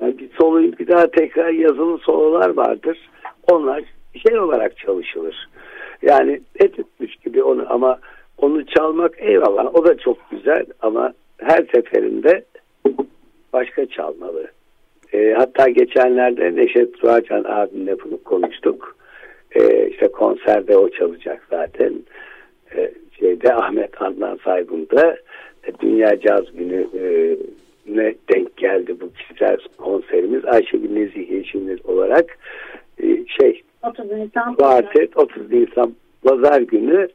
Yani 0.00 0.18
bir 0.18 0.28
soluyu 0.38 0.78
bir 0.78 0.88
daha 0.88 1.06
tekrar 1.06 1.50
yazılı 1.50 1.98
sololar 1.98 2.50
vardır. 2.50 3.08
Onlar 3.50 3.84
şey 4.26 4.38
olarak 4.38 4.78
çalışılır. 4.78 5.48
Yani 6.02 6.40
etütmüş 6.58 7.16
gibi 7.16 7.42
onu 7.42 7.66
ama 7.68 7.98
onu 8.38 8.66
çalmak 8.66 9.14
eyvallah 9.18 9.74
o 9.74 9.84
da 9.84 9.98
çok 9.98 10.30
güzel 10.30 10.66
ama 10.82 11.12
her 11.38 11.66
seferinde 11.74 12.44
başka 13.52 13.86
çalmalı. 13.86 14.46
E, 15.12 15.34
hatta 15.36 15.68
geçenlerde 15.68 16.56
Neşet 16.56 17.02
Duacan 17.02 17.44
abimle 17.44 17.96
bunu 18.04 18.22
konuştuk. 18.22 18.95
E, 19.56 19.88
işte 19.88 20.08
konserde 20.08 20.76
o 20.76 20.88
çalacak 20.88 21.46
zaten. 21.50 21.92
E, 22.76 22.90
şeyde 23.20 23.54
Ahmet 23.54 24.02
Adnan 24.02 24.38
Saygun'da 24.44 25.16
e, 25.64 25.78
Dünya 25.80 26.20
Caz 26.20 26.52
Günü 26.52 26.86
e, 27.00 27.36
ne 27.86 28.14
denk 28.34 28.56
geldi 28.56 28.96
bu 29.00 29.12
kişisel 29.12 29.56
konserimiz. 29.78 30.44
Ayşegül 30.44 30.90
Nezih 30.90 31.30
Yeşiliniz 31.30 31.86
olarak 31.86 32.38
e, 33.02 33.06
şey 33.26 33.62
30 33.82 34.12
Nisan 34.12 34.54
Kuartet 34.54 35.16
30 35.16 35.52
Nisan 35.52 35.94
Pazar 36.24 36.60
günü 36.60 37.08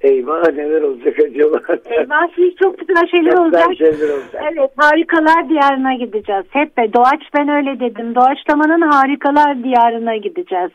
Eyvah 0.00 0.52
neler 0.52 0.82
olacak 0.82 1.18
acaba? 1.18 1.60
Eyvah 1.90 2.34
şimdi 2.34 2.54
çok 2.54 2.78
güzel 2.78 3.06
şeyler 3.10 3.30
çok 3.30 3.40
olacak. 3.40 3.76
şeyler 3.78 4.14
olacak. 4.14 4.42
Evet 4.52 4.70
harikalar 4.76 5.48
diyarına 5.48 5.94
gideceğiz. 5.94 6.44
Hep 6.50 6.76
be 6.76 6.92
Doğaç 6.92 7.22
ben 7.38 7.48
öyle 7.48 7.80
dedim. 7.80 8.14
Doğaçlamanın 8.14 8.80
harikalar 8.80 9.64
diyarına 9.64 10.16
gideceğiz. 10.16 10.70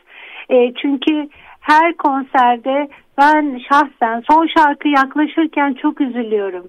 E, 0.50 0.72
çünkü 0.74 1.28
her 1.60 1.96
konserde 1.96 2.88
ben 3.18 3.60
şahsen 3.68 4.22
son 4.30 4.46
şarkı 4.46 4.88
yaklaşırken 4.88 5.74
çok 5.74 6.00
üzülüyorum. 6.00 6.66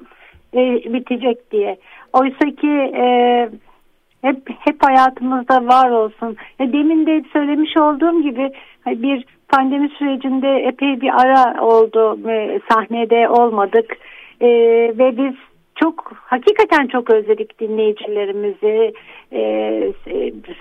E, 0.53 0.93
bitecek 0.93 1.51
diye. 1.51 1.77
Oysa 2.13 2.45
ki 2.61 2.71
e, 2.95 3.05
hep 4.21 4.49
hep 4.59 4.83
hayatımızda 4.83 5.67
var 5.67 5.89
olsun. 5.89 6.37
E, 6.59 6.73
demin 6.73 7.05
de 7.05 7.23
söylemiş 7.33 7.77
olduğum 7.77 8.21
gibi 8.21 8.51
bir 8.85 9.25
pandemi 9.49 9.89
sürecinde 9.89 10.57
epey 10.57 11.01
bir 11.01 11.21
ara 11.21 11.61
oldu 11.61 12.17
ve 12.25 12.59
sahnede 12.69 13.29
olmadık 13.29 13.97
e, 14.41 14.47
ve 14.97 15.17
biz 15.17 15.35
çok 15.79 16.11
hakikaten 16.25 16.87
çok 16.87 17.09
özledik 17.09 17.59
dinleyicilerimizi 17.59 18.93
e, 19.31 19.93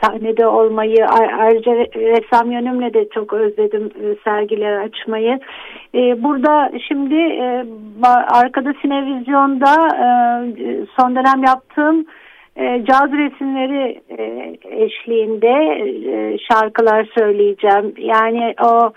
sahnede 0.03 0.47
olmayı 0.47 1.07
ayrıca 1.39 1.73
ressam 1.95 2.51
yönümle 2.51 2.95
de 2.95 3.09
çok 3.09 3.33
özledim 3.33 3.91
e, 4.03 4.17
sergiler 4.25 4.77
açmayı 4.77 5.41
e, 5.95 6.23
burada 6.23 6.73
şimdi 6.89 7.15
e, 7.15 7.67
arkada 8.31 8.75
sinevizyonda 8.83 9.75
e, 9.97 10.07
son 11.01 11.17
dönem 11.17 11.45
yaptığım 11.47 12.07
e, 12.57 12.85
caz 12.85 13.13
resimleri 13.13 14.01
e, 14.19 14.57
eşliğinde 14.85 15.55
e, 16.13 16.39
şarkılar 16.39 17.09
söyleyeceğim. 17.19 17.95
Yani 17.99 18.55
o 18.65 18.93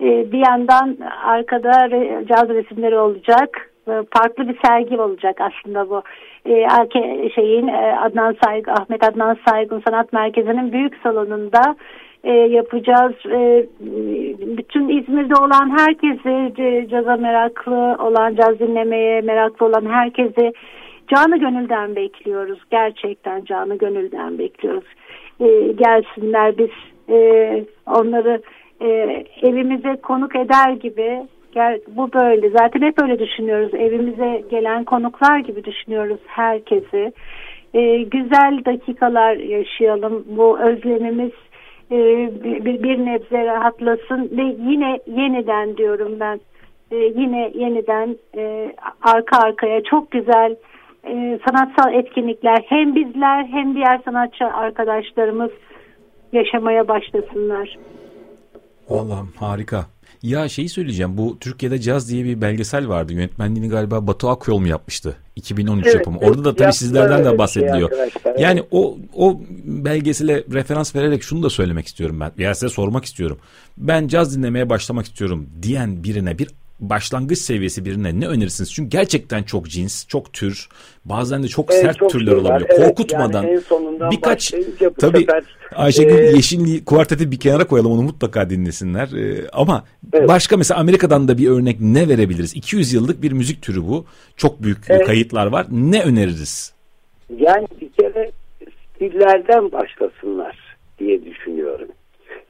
e, 0.00 0.32
bir 0.32 0.46
yandan 0.46 0.96
arkada 1.24 1.88
caz 2.28 2.48
resimleri 2.48 2.98
olacak. 2.98 3.71
E, 3.88 3.92
farklı 4.16 4.48
bir 4.48 4.58
sergi 4.64 5.00
olacak 5.00 5.40
aslında 5.40 5.90
bu. 5.90 6.02
E, 6.46 6.66
şeyin 7.34 7.68
e, 7.68 7.96
Adnan 8.00 8.36
Saygı 8.44 8.72
Ahmet 8.72 9.04
Adnan 9.04 9.36
Saygın 9.48 9.82
Sanat 9.88 10.12
Merkezi'nin 10.12 10.72
büyük 10.72 10.96
salonunda 11.02 11.76
e, 12.24 12.32
yapacağız. 12.32 13.12
E, 13.26 13.66
bütün 14.56 14.88
İzmir'de 14.88 15.34
olan 15.34 15.78
herkesi 15.78 16.52
caza 16.90 17.16
meraklı 17.16 17.96
olan, 17.98 18.34
caz 18.34 18.58
dinlemeye 18.58 19.20
meraklı 19.20 19.66
olan 19.66 19.86
herkesi 19.86 20.52
canı 21.14 21.36
gönülden 21.36 21.96
bekliyoruz. 21.96 22.58
Gerçekten 22.70 23.44
canı 23.44 23.78
gönülden 23.78 24.38
bekliyoruz. 24.38 24.88
E, 25.40 25.72
gelsinler 25.72 26.58
biz 26.58 26.70
e, 27.08 27.64
onları 27.86 28.42
e, 28.80 28.88
evimize 29.42 29.96
konuk 29.96 30.36
eder 30.36 30.70
gibi 30.70 31.22
gel, 31.52 31.80
bu 31.88 32.12
böyle 32.12 32.50
zaten 32.50 32.82
hep 32.82 33.02
öyle 33.02 33.18
düşünüyoruz. 33.18 33.74
Evimize 33.74 34.44
gelen 34.50 34.84
konuklar 34.84 35.38
gibi 35.38 35.64
düşünüyoruz 35.64 36.20
herkesi. 36.26 37.12
E, 37.74 38.02
güzel 38.02 38.64
dakikalar 38.64 39.36
yaşayalım. 39.36 40.24
Bu 40.26 40.60
özlemimiz 40.60 41.32
e, 41.90 41.96
bir, 42.44 42.82
bir 42.82 42.98
nebze 42.98 43.44
rahatlasın 43.46 44.30
ve 44.36 44.70
yine 44.70 44.98
yeniden 45.06 45.76
diyorum 45.76 46.20
ben 46.20 46.40
e, 46.90 46.96
yine 46.96 47.52
yeniden 47.54 48.16
e, 48.36 48.72
arka 49.02 49.38
arkaya 49.38 49.82
çok 49.82 50.10
güzel 50.10 50.56
e, 51.06 51.38
sanatsal 51.48 51.94
etkinlikler 51.94 52.64
hem 52.66 52.94
bizler 52.94 53.44
hem 53.44 53.74
diğer 53.74 54.00
sanatçı 54.04 54.44
arkadaşlarımız 54.44 55.50
yaşamaya 56.32 56.88
başlasınlar. 56.88 57.78
Allah'ım 58.88 59.32
harika. 59.40 59.86
Ya 60.22 60.48
şeyi 60.48 60.68
söyleyeceğim 60.68 61.16
bu 61.16 61.38
Türkiye'de 61.38 61.80
Caz 61.80 62.10
diye 62.10 62.24
bir 62.24 62.40
belgesel 62.40 62.88
vardı. 62.88 63.12
Yönetmenliğini 63.12 63.68
galiba 63.68 64.06
Batu 64.06 64.30
Akyol 64.30 64.58
mu 64.58 64.68
yapmıştı? 64.68 65.16
2013 65.36 65.86
evet, 65.86 65.94
yapımı. 65.94 66.18
Orada 66.18 66.44
da 66.44 66.56
tabii 66.56 66.72
sizlerden 66.72 67.24
de 67.24 67.28
şey 67.28 67.38
bahsediliyor. 67.38 67.90
şey 67.90 68.32
yani 68.38 68.60
evet. 68.60 68.68
o 68.70 68.98
o 69.14 69.40
belgesele 69.64 70.44
referans 70.52 70.96
vererek 70.96 71.22
şunu 71.22 71.42
da 71.42 71.50
söylemek 71.50 71.86
istiyorum 71.86 72.20
ben. 72.20 72.32
Ya 72.38 72.54
size 72.54 72.68
sormak 72.68 73.04
istiyorum. 73.04 73.38
Ben 73.78 74.08
caz 74.08 74.36
dinlemeye 74.36 74.68
başlamak 74.68 75.06
istiyorum 75.06 75.46
diyen 75.62 76.04
birine 76.04 76.38
bir 76.38 76.48
başlangıç 76.82 77.38
seviyesi 77.38 77.84
birine 77.84 78.20
ne 78.20 78.26
önerirsiniz? 78.26 78.74
Çünkü 78.74 78.90
gerçekten 78.90 79.42
çok 79.42 79.68
cins, 79.68 80.06
çok 80.06 80.32
tür, 80.32 80.68
bazen 81.04 81.42
de 81.42 81.48
çok 81.48 81.72
evet, 81.72 81.82
sert 81.82 81.98
çok 81.98 82.10
türler 82.10 82.32
olabiliyor. 82.32 82.70
Evet, 82.72 82.88
Korkutmadan 82.88 83.42
yani 83.42 83.60
birkaç 84.10 84.54
tabii 85.00 85.26
Ayşegül 85.74 86.18
ee, 86.18 86.22
Yeşilli 86.22 86.84
kuarteti 86.84 87.30
bir 87.30 87.40
kenara 87.40 87.66
koyalım 87.66 87.92
onu 87.92 88.02
mutlaka 88.02 88.50
dinlesinler. 88.50 89.08
Ee, 89.18 89.48
ama 89.52 89.84
evet. 90.12 90.28
başka 90.28 90.56
mesela 90.56 90.80
Amerika'dan 90.80 91.28
da 91.28 91.38
bir 91.38 91.48
örnek 91.48 91.76
ne 91.80 92.08
verebiliriz? 92.08 92.56
200 92.56 92.92
yıllık 92.92 93.22
bir 93.22 93.32
müzik 93.32 93.62
türü 93.62 93.82
bu. 93.82 94.04
Çok 94.36 94.62
büyük 94.62 94.78
evet. 94.88 95.06
kayıtlar 95.06 95.46
var. 95.46 95.66
Ne 95.70 96.02
öneririz? 96.02 96.74
Yani 97.38 97.66
bir 97.80 97.92
kere 97.92 98.30
stillerden 98.94 99.72
başlasınlar 99.72 100.76
diye 100.98 101.24
düşünüyorum. 101.24 101.88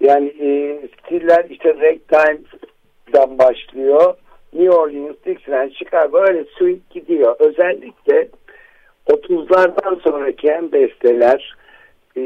Yani 0.00 0.28
e, 0.28 0.80
stiller 0.88 1.44
işte 1.50 1.68
ragtime'dan 1.68 3.38
başlıyor. 3.38 4.14
New 4.52 4.70
Orleans, 4.70 5.16
Dixieland, 5.26 5.70
Chicago 5.70 6.18
öyle 6.20 6.44
suite 6.44 6.80
gidiyor. 6.90 7.36
Özellikle 7.38 8.28
30'lardan 9.06 10.00
sonraki 10.00 10.50
hem 10.50 10.72
besteler 10.72 11.56
e, 12.16 12.20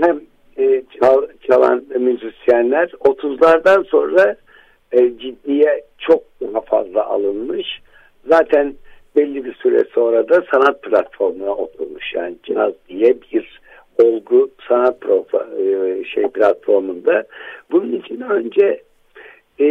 hem 0.00 0.20
e, 0.58 0.82
çal, 1.00 1.26
çalan 1.46 1.84
müzisyenler 1.98 2.88
30'lardan 2.88 3.84
sonra 3.84 4.36
e, 4.92 4.98
ciddiye 4.98 5.84
çok 5.98 6.22
daha 6.40 6.60
fazla 6.60 7.06
alınmış. 7.06 7.66
Zaten 8.26 8.74
belli 9.16 9.44
bir 9.44 9.54
süre 9.54 9.84
sonra 9.94 10.28
da 10.28 10.44
sanat 10.52 10.82
platformuna 10.82 11.54
oturmuş. 11.54 12.14
Yani 12.14 12.36
caz 12.44 12.72
diye 12.88 13.16
bir 13.32 13.60
olgu 14.02 14.50
sanat 14.68 15.00
profa, 15.00 15.46
şey 16.14 16.28
platformunda. 16.28 17.24
Bunun 17.70 17.92
için 17.92 18.20
önce 18.20 18.82
e, 19.60 19.66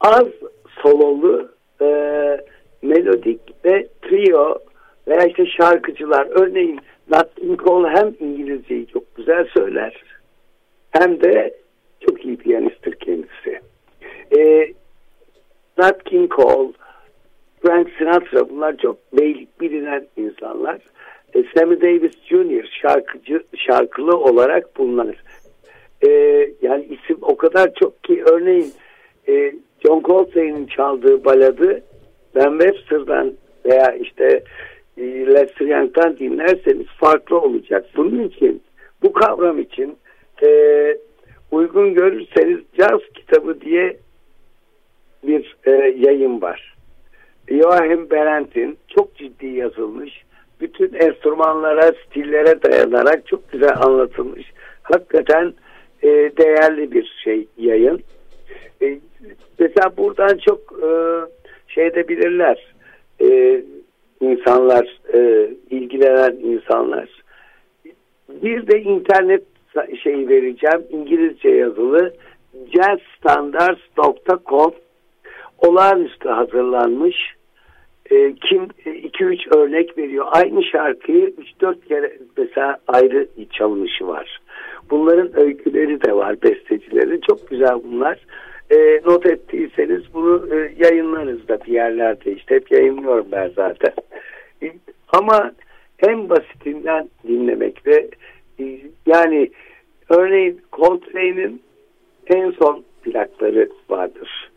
az 0.00 0.26
sololu 0.82 1.48
e, 1.80 1.86
melodik 2.82 3.40
ve 3.64 3.86
trio 4.02 4.58
veya 5.08 5.24
işte 5.24 5.46
şarkıcılar 5.46 6.28
örneğin 6.30 6.80
Nat 7.10 7.34
King 7.34 7.62
Cole 7.62 7.88
hem 7.88 8.14
İngilizceyi 8.20 8.86
çok 8.86 9.16
güzel 9.16 9.46
söyler 9.54 10.02
hem 10.90 11.20
de 11.20 11.54
çok 12.00 12.24
iyi 12.24 12.36
piyanisttir 12.36 12.94
kendisi. 12.94 13.60
E, 14.36 14.72
Nat 15.78 16.04
King 16.04 16.30
Cole, 16.34 16.72
Frank 17.62 17.88
Sinatra 17.98 18.50
bunlar 18.50 18.76
çok 18.76 18.96
beylik 19.12 19.60
bilinen 19.60 20.06
insanlar. 20.16 20.78
E, 21.34 21.44
Sammy 21.54 21.80
Davis 21.80 22.12
Jr. 22.28 22.78
şarkıcı 22.82 23.42
şarkılı 23.56 24.16
olarak 24.16 24.76
bunlar. 24.78 25.16
E, 26.06 26.10
yani 26.62 26.84
isim 26.84 27.18
o 27.22 27.36
kadar 27.36 27.74
çok 27.74 28.04
ki 28.04 28.24
örneğin 28.26 28.72
e, 29.28 29.54
John 29.84 30.00
Coltrane'in 30.00 30.66
çaldığı 30.66 31.24
baladı 31.24 31.82
Ben 32.34 32.58
Webster'dan 32.58 33.32
veya 33.64 33.92
işte 33.92 34.42
e, 34.96 35.02
Lester 35.26 35.66
Young'dan 35.66 36.18
dinlerseniz 36.18 36.86
farklı 36.86 37.40
olacak. 37.40 37.86
Bunun 37.96 38.24
için 38.28 38.62
bu 39.02 39.12
kavram 39.12 39.58
için 39.58 39.96
e, 40.42 40.48
uygun 41.50 41.94
görürseniz 41.94 42.58
caz 42.78 43.00
kitabı 43.14 43.60
diye 43.60 43.96
bir 45.22 45.56
e, 45.64 45.70
yayın 45.96 46.42
var. 46.42 46.76
Joachim 47.48 48.10
Berendt'in 48.10 48.78
çok 48.96 49.16
ciddi 49.16 49.46
yazılmış, 49.46 50.22
bütün 50.60 50.94
enstrümanlara, 50.94 51.92
stillere 51.92 52.62
dayanarak 52.62 53.26
çok 53.26 53.52
güzel 53.52 53.76
anlatılmış. 53.80 54.52
Hakikaten 54.82 55.54
e, 56.02 56.08
değerli 56.08 56.92
bir 56.92 57.12
şey 57.24 57.48
yayın. 57.56 58.00
E, 58.82 58.98
mesela 59.58 59.96
buradan 59.96 60.38
çok 60.38 60.60
e, 60.82 60.90
şey 61.68 61.86
edebilirler. 61.86 62.74
E, 63.20 63.62
insanlar, 64.20 64.98
e, 65.14 65.50
ilgilenen 65.70 66.36
insanlar. 66.36 67.08
Bir 68.28 68.66
de 68.66 68.80
internet 68.82 69.42
şeyi 70.02 70.28
vereceğim. 70.28 70.86
İngilizce 70.90 71.48
yazılı 71.48 72.14
jazzstandards.com 72.74 74.72
olağanüstü 75.58 76.28
hazırlanmış. 76.28 77.16
E, 78.10 78.34
kim 78.34 78.64
2-3 78.84 79.56
e, 79.56 79.58
örnek 79.58 79.98
veriyor. 79.98 80.26
Aynı 80.30 80.64
şarkıyı 80.64 81.34
3-4 81.60 81.88
kere 81.88 82.18
mesela 82.36 82.78
ayrı 82.88 83.28
çalınışı 83.52 84.06
var. 84.06 84.40
Bunların 84.90 85.40
öyküleri 85.40 86.04
de 86.04 86.12
var, 86.12 86.42
bestecileri. 86.42 87.20
Çok 87.20 87.48
güzel 87.48 87.74
bunlar. 87.84 88.18
E, 88.70 89.00
not 89.04 89.26
ettiyseniz 89.26 90.02
bunu 90.14 90.54
e, 90.54 90.74
yayınlarız 90.78 91.48
da 91.48 91.58
bir 91.66 91.72
yerlerde. 91.72 92.32
işte 92.32 92.54
hep 92.54 92.72
yayınlıyorum 92.72 93.26
ben 93.32 93.50
zaten. 93.56 93.92
E, 94.62 94.72
ama 95.08 95.52
en 96.02 96.28
basitinden 96.28 97.08
dinlemek 97.28 97.86
ve 97.86 98.08
e, 98.60 98.64
yani 99.06 99.50
örneğin 100.08 100.60
Coltrane'in 100.72 101.62
en 102.26 102.50
son 102.50 102.84
plakları 103.02 103.68
vardır. 103.88 104.50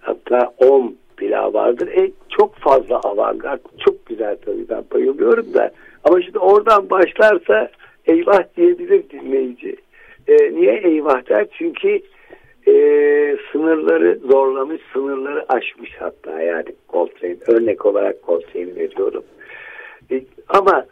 Hatta 0.00 0.52
10 0.58 0.96
plağı 1.16 1.52
vardır. 1.52 1.88
E, 1.88 2.10
çok 2.28 2.54
fazla 2.54 2.96
avantgard. 3.00 3.60
Çok 3.78 4.06
güzel 4.06 4.36
tabii 4.44 4.68
ben 4.68 4.84
bayılıyorum 4.94 5.54
da. 5.54 5.70
Ama 6.04 6.22
şimdi 6.22 6.38
oradan 6.38 6.90
başlarsa 6.90 7.70
eyvah 8.06 8.42
diyebilir 8.56 9.10
dinleyici. 9.10 9.76
E, 10.28 10.54
niye 10.54 10.74
eyvah 10.74 11.28
der? 11.28 11.46
Çünkü 11.58 12.00
e, 12.66 13.36
sınırları 13.52 14.18
zorlamış, 14.30 14.80
sınırları 14.92 15.52
aşmış 15.52 15.90
hatta 15.98 16.42
yani 16.42 16.64
Coltrane. 16.88 17.36
Örnek 17.46 17.86
olarak 17.86 18.16
Coltrane'i 18.26 18.76
veriyorum. 18.76 19.24
E, 20.10 20.22
ama 20.48 20.86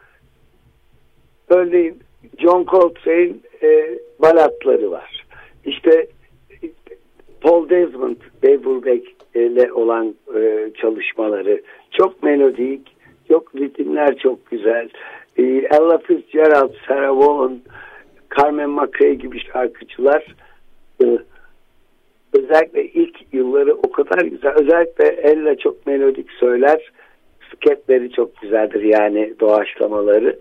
örneğin 1.49 1.99
John 2.37 2.65
Coltrane 2.65 3.33
e, 3.63 3.99
balatları 4.19 4.91
var. 4.91 5.25
İşte 5.65 6.07
Paul 7.41 7.69
Desmond, 7.69 8.17
Beverbeck 8.43 9.07
ile 9.35 9.73
olan 9.73 10.15
e, 10.35 10.71
çalışmaları 10.81 11.61
çok 11.91 12.23
melodik, 12.23 12.95
çok 13.27 13.55
ritimler 13.55 14.17
çok 14.17 14.51
güzel. 14.51 14.89
E, 15.37 15.43
Ella 15.43 15.97
Fitzgerald, 15.97 16.73
Sarah 16.87 17.09
Vaughan, 17.09 17.61
Carmen 18.37 18.69
McRae 18.69 19.13
gibi 19.13 19.39
şarkıcılar 19.39 20.35
e, 21.03 21.05
özellikle 22.33 22.85
ilk 22.85 23.15
yılları 23.33 23.75
o 23.75 23.91
kadar 23.91 24.21
güzel. 24.25 24.51
Özellikle 24.51 25.05
Ella 25.07 25.57
çok 25.57 25.87
melodik 25.87 26.31
söyler. 26.39 26.91
Sketleri 27.55 28.11
çok 28.11 28.41
güzeldir 28.41 28.81
yani 28.81 29.33
doğaçlamaları. 29.39 30.39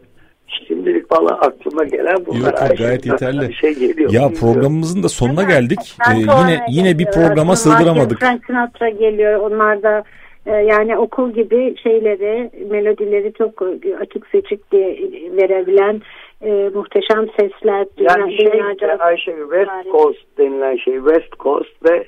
Şimdilik 0.68 1.12
valla 1.12 1.30
aklıma 1.30 1.84
gelen 1.84 2.16
bunlar. 2.26 2.52
Yok, 2.52 2.68
yok 2.68 2.78
gayet 2.78 3.06
yeterli. 3.06 3.48
Bir 3.48 3.54
şey 3.54 3.74
geliyor. 3.74 4.12
Ya 4.12 4.28
programımızın 4.40 5.02
da 5.02 5.08
sonuna 5.08 5.42
geldik. 5.42 5.96
Ee, 6.10 6.18
yine 6.18 6.66
yine 6.68 6.98
bir 6.98 7.06
programa 7.06 7.56
sığdıramadık. 7.56 8.20
Frank 8.20 8.44
Sinatra 8.46 8.88
geliyor. 8.88 9.40
Onlar 9.40 9.82
da 9.82 10.04
yani 10.46 10.98
okul 10.98 11.30
gibi 11.30 11.74
şeyleri, 11.82 12.50
melodileri 12.70 13.32
çok 13.32 13.62
açık 14.00 14.26
seçik 14.26 14.72
diye 14.72 14.98
verebilen 15.36 16.02
e, 16.42 16.70
muhteşem 16.74 17.26
sesler. 17.40 17.86
Yani 17.98 18.36
şey, 18.36 18.52
dünyaca, 18.52 18.96
Ayşe 18.98 19.36
West 19.50 19.92
Coast 19.92 20.38
denilen 20.38 20.76
şey 20.76 20.94
West 20.94 21.38
Coast 21.38 21.90
ve 21.90 22.04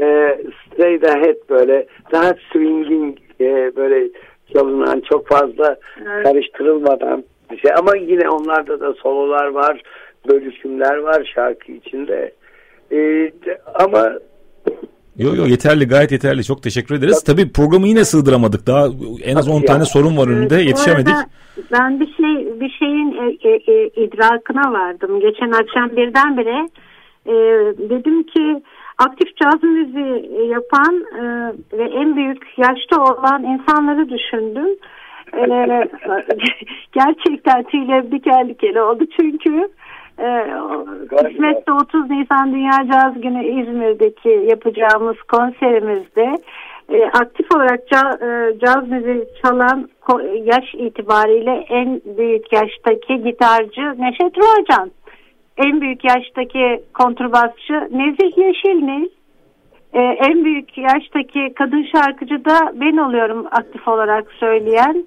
e, 0.00 0.38
straight 0.66 1.04
ahead 1.04 1.36
böyle 1.50 1.86
daha 2.12 2.32
swinging 2.52 3.18
e, 3.40 3.76
böyle 3.76 4.08
çalınan 4.52 5.02
çok 5.10 5.28
fazla 5.28 5.76
evet. 6.06 6.24
karıştırılmadan 6.24 7.24
bir 7.50 7.58
şey. 7.58 7.70
Ama 7.78 7.96
yine 7.96 8.28
onlarda 8.28 8.80
da 8.80 8.94
sololar 8.94 9.46
var, 9.46 9.82
bölüşümler 10.28 10.96
var 10.96 11.32
şarkı 11.34 11.72
içinde. 11.72 12.32
Ee, 12.92 13.32
ama 13.74 14.12
Yok 15.18 15.36
yok 15.36 15.48
yeterli 15.48 15.88
gayet 15.88 16.12
yeterli. 16.12 16.44
Çok 16.44 16.62
teşekkür 16.62 16.94
ederiz. 16.94 17.24
Tabii, 17.24 17.36
Tabii 17.36 17.52
programı 17.52 17.86
yine 17.88 18.04
sığdıramadık. 18.04 18.66
Daha 18.66 18.86
en 19.24 19.36
az 19.36 19.48
10 19.48 19.62
tane 19.62 19.84
sorun 19.84 20.16
var 20.16 20.28
önünde. 20.28 20.54
Yetişemedik. 20.54 21.14
Ben 21.72 22.00
bir 22.00 22.06
şey 22.06 22.60
bir 22.60 22.70
şeyin 22.70 23.12
e, 23.12 23.48
e, 23.48 23.72
e, 23.72 23.86
idrakına 23.86 24.72
vardım. 24.72 25.20
Geçen 25.20 25.50
akşam 25.50 25.96
birdenbire 25.96 26.68
e, 27.26 27.34
dedim 27.90 28.22
ki 28.22 28.62
aktif 28.98 29.36
caz 29.36 29.62
müziği 29.62 30.48
yapan 30.48 31.04
e, 31.18 31.22
ve 31.78 31.84
en 31.84 32.16
büyük 32.16 32.42
yaşta 32.56 33.02
olan 33.02 33.42
insanları 33.42 34.08
düşündüm 34.08 34.68
e, 35.32 35.46
gerçekten 36.92 37.62
tüylerim 37.62 38.12
diken 38.12 38.48
diken 38.48 38.74
oldu 38.74 39.04
çünkü 39.20 39.68
e, 40.18 40.28
kısmetse 41.08 41.72
30 41.72 42.10
Nisan 42.10 42.52
Dünya 42.52 42.86
Caz 42.92 43.20
Günü 43.20 43.44
İzmir'deki 43.44 44.46
yapacağımız 44.50 45.16
konserimizde 45.22 46.34
e, 46.88 47.04
aktif 47.04 47.46
olarak 47.56 47.88
caz, 47.88 48.22
e, 48.22 48.58
caz 48.66 48.88
müziği 48.88 49.24
çalan 49.42 49.88
yaş 50.44 50.74
itibariyle 50.74 51.64
en 51.68 52.00
büyük 52.18 52.52
yaştaki 52.52 53.22
gitarcı 53.22 54.02
Neşet 54.02 54.38
Rocan. 54.38 54.90
En 55.56 55.80
büyük 55.80 56.04
yaştaki 56.04 56.82
kontrbasçı 56.94 57.88
Nezih 57.90 58.38
Yeşilnil 58.38 59.08
ee, 59.94 60.00
en 60.00 60.44
büyük 60.44 60.78
yaştaki 60.78 61.54
kadın 61.54 61.86
şarkıcı 61.92 62.44
da 62.44 62.72
ben 62.74 62.96
oluyorum 62.96 63.46
aktif 63.50 63.88
olarak 63.88 64.32
söyleyen. 64.32 65.06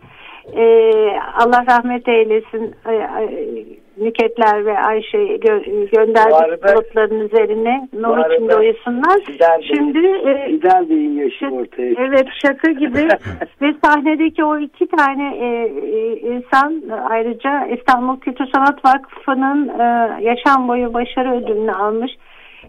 Ee, 0.54 1.20
Allah 1.39 1.65
rahmet 1.70 2.08
eylesin 2.08 2.76
e, 2.86 2.93
e, 2.93 3.65
Nüketler 3.98 4.66
ve 4.66 4.80
Ayşe 4.80 5.38
gö 5.38 5.60
gönderdik 5.92 6.64
bulutların 6.64 7.20
üzerine 7.20 7.88
nur 7.94 8.34
içinde 8.34 8.56
uyusunlar. 8.56 9.20
Şimdi 9.68 10.08
e, 10.08 10.50
İdeal 10.50 10.90
bir 10.90 11.24
yaşı 11.24 11.56
ortaya. 11.56 11.94
Evet 11.98 12.28
şaka 12.42 12.72
gibi 12.72 13.08
ve 13.62 13.74
sahnedeki 13.84 14.44
o 14.44 14.60
iki 14.60 14.88
tane 14.88 15.38
e, 15.38 15.46
e, 15.46 16.20
insan 16.20 16.84
ayrıca 17.10 17.66
İstanbul 17.66 18.20
Kültür 18.20 18.46
Sanat 18.56 18.86
Vakfı'nın 18.86 19.68
e, 19.80 19.84
yaşam 20.22 20.68
boyu 20.68 20.94
başarı 20.94 21.36
ödülünü 21.36 21.72
almış 21.72 22.12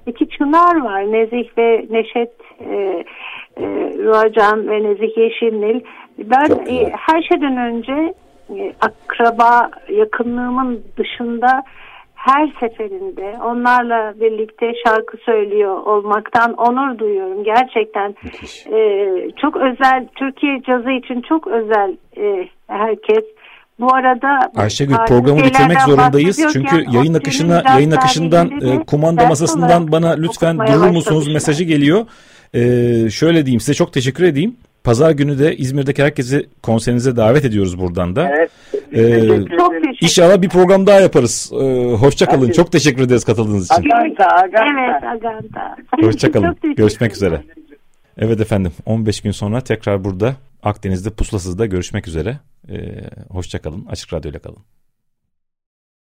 iki 0.06 0.28
çınar 0.28 0.80
var. 0.80 1.12
Nezih 1.12 1.48
ve 1.58 1.86
Neşet 1.90 2.32
e, 2.60 2.74
e, 3.56 3.64
Ruacan 4.04 4.68
ve 4.68 4.82
Nezih 4.82 5.16
Yeşilnil. 5.16 5.80
Ben 6.18 6.50
e, 6.50 6.92
her 6.92 7.22
şeyden 7.22 7.56
önce 7.56 8.14
akraba 8.80 9.70
yakınlığımın 9.88 10.82
dışında 10.96 11.62
her 12.14 12.52
seferinde 12.60 13.36
onlarla 13.44 14.14
birlikte 14.20 14.72
şarkı 14.86 15.16
söylüyor 15.16 15.76
olmaktan 15.76 16.52
onur 16.54 16.98
duyuyorum. 16.98 17.44
Gerçekten 17.44 18.14
e, 18.66 18.80
çok 19.40 19.56
özel, 19.56 20.06
Türkiye 20.14 20.62
cazı 20.62 20.90
için 20.90 21.22
çok 21.28 21.46
özel 21.46 21.96
e, 22.16 22.48
herkes. 22.66 23.24
Bu 23.80 23.94
arada 23.94 24.50
Ayşegül 24.56 24.94
programı 25.08 25.38
bitirmek 25.38 25.80
zorundayız. 25.80 26.46
Çünkü 26.52 26.84
yayın 26.90 27.14
akışına 27.14 27.62
yayın 27.74 27.90
akışından 27.90 28.50
e, 28.60 28.84
kumanda 28.86 29.26
masasından 29.26 29.92
bana 29.92 30.10
lütfen 30.10 30.58
durur 30.58 30.90
musunuz 30.90 31.32
mesajı 31.32 31.64
geliyor. 31.64 32.06
Ee, 32.54 33.10
şöyle 33.10 33.46
diyeyim 33.46 33.60
size 33.60 33.74
çok 33.74 33.92
teşekkür 33.92 34.24
edeyim. 34.24 34.56
Pazar 34.84 35.10
günü 35.10 35.38
de 35.38 35.56
İzmir'deki 35.56 36.02
herkesi 36.02 36.46
konserinize 36.62 37.16
davet 37.16 37.44
ediyoruz 37.44 37.78
buradan 37.78 38.16
da. 38.16 38.28
Evet. 38.28 38.50
Ee, 38.92 39.56
çok 39.58 39.72
İnşallah 40.00 40.42
bir 40.42 40.48
program 40.48 40.86
daha 40.86 41.00
yaparız. 41.00 41.52
Ee, 41.54 41.92
hoşçakalın. 41.92 42.50
Çok 42.50 42.72
teşekkür 42.72 43.02
ederiz 43.02 43.24
katıldığınız 43.24 43.64
için. 43.64 43.90
Aganta, 43.90 44.24
aganta. 44.24 44.90
Evet, 44.90 45.04
aganta. 45.04 45.76
Hoşçakalın. 46.00 46.56
Görüşmek 46.76 47.12
üzere. 47.12 47.42
Evet 48.18 48.40
efendim 48.40 48.72
15 48.86 49.20
gün 49.20 49.30
sonra 49.30 49.60
tekrar 49.60 50.04
burada 50.04 50.34
Akdeniz'de 50.62 51.10
Pusulasız'da 51.10 51.66
görüşmek 51.66 52.08
üzere. 52.08 52.38
Ee, 52.68 52.74
hoşçakalın. 53.30 53.86
Açık 53.86 54.12
Radyo 54.12 54.30
ile 54.30 54.38
kalın. 54.38 54.58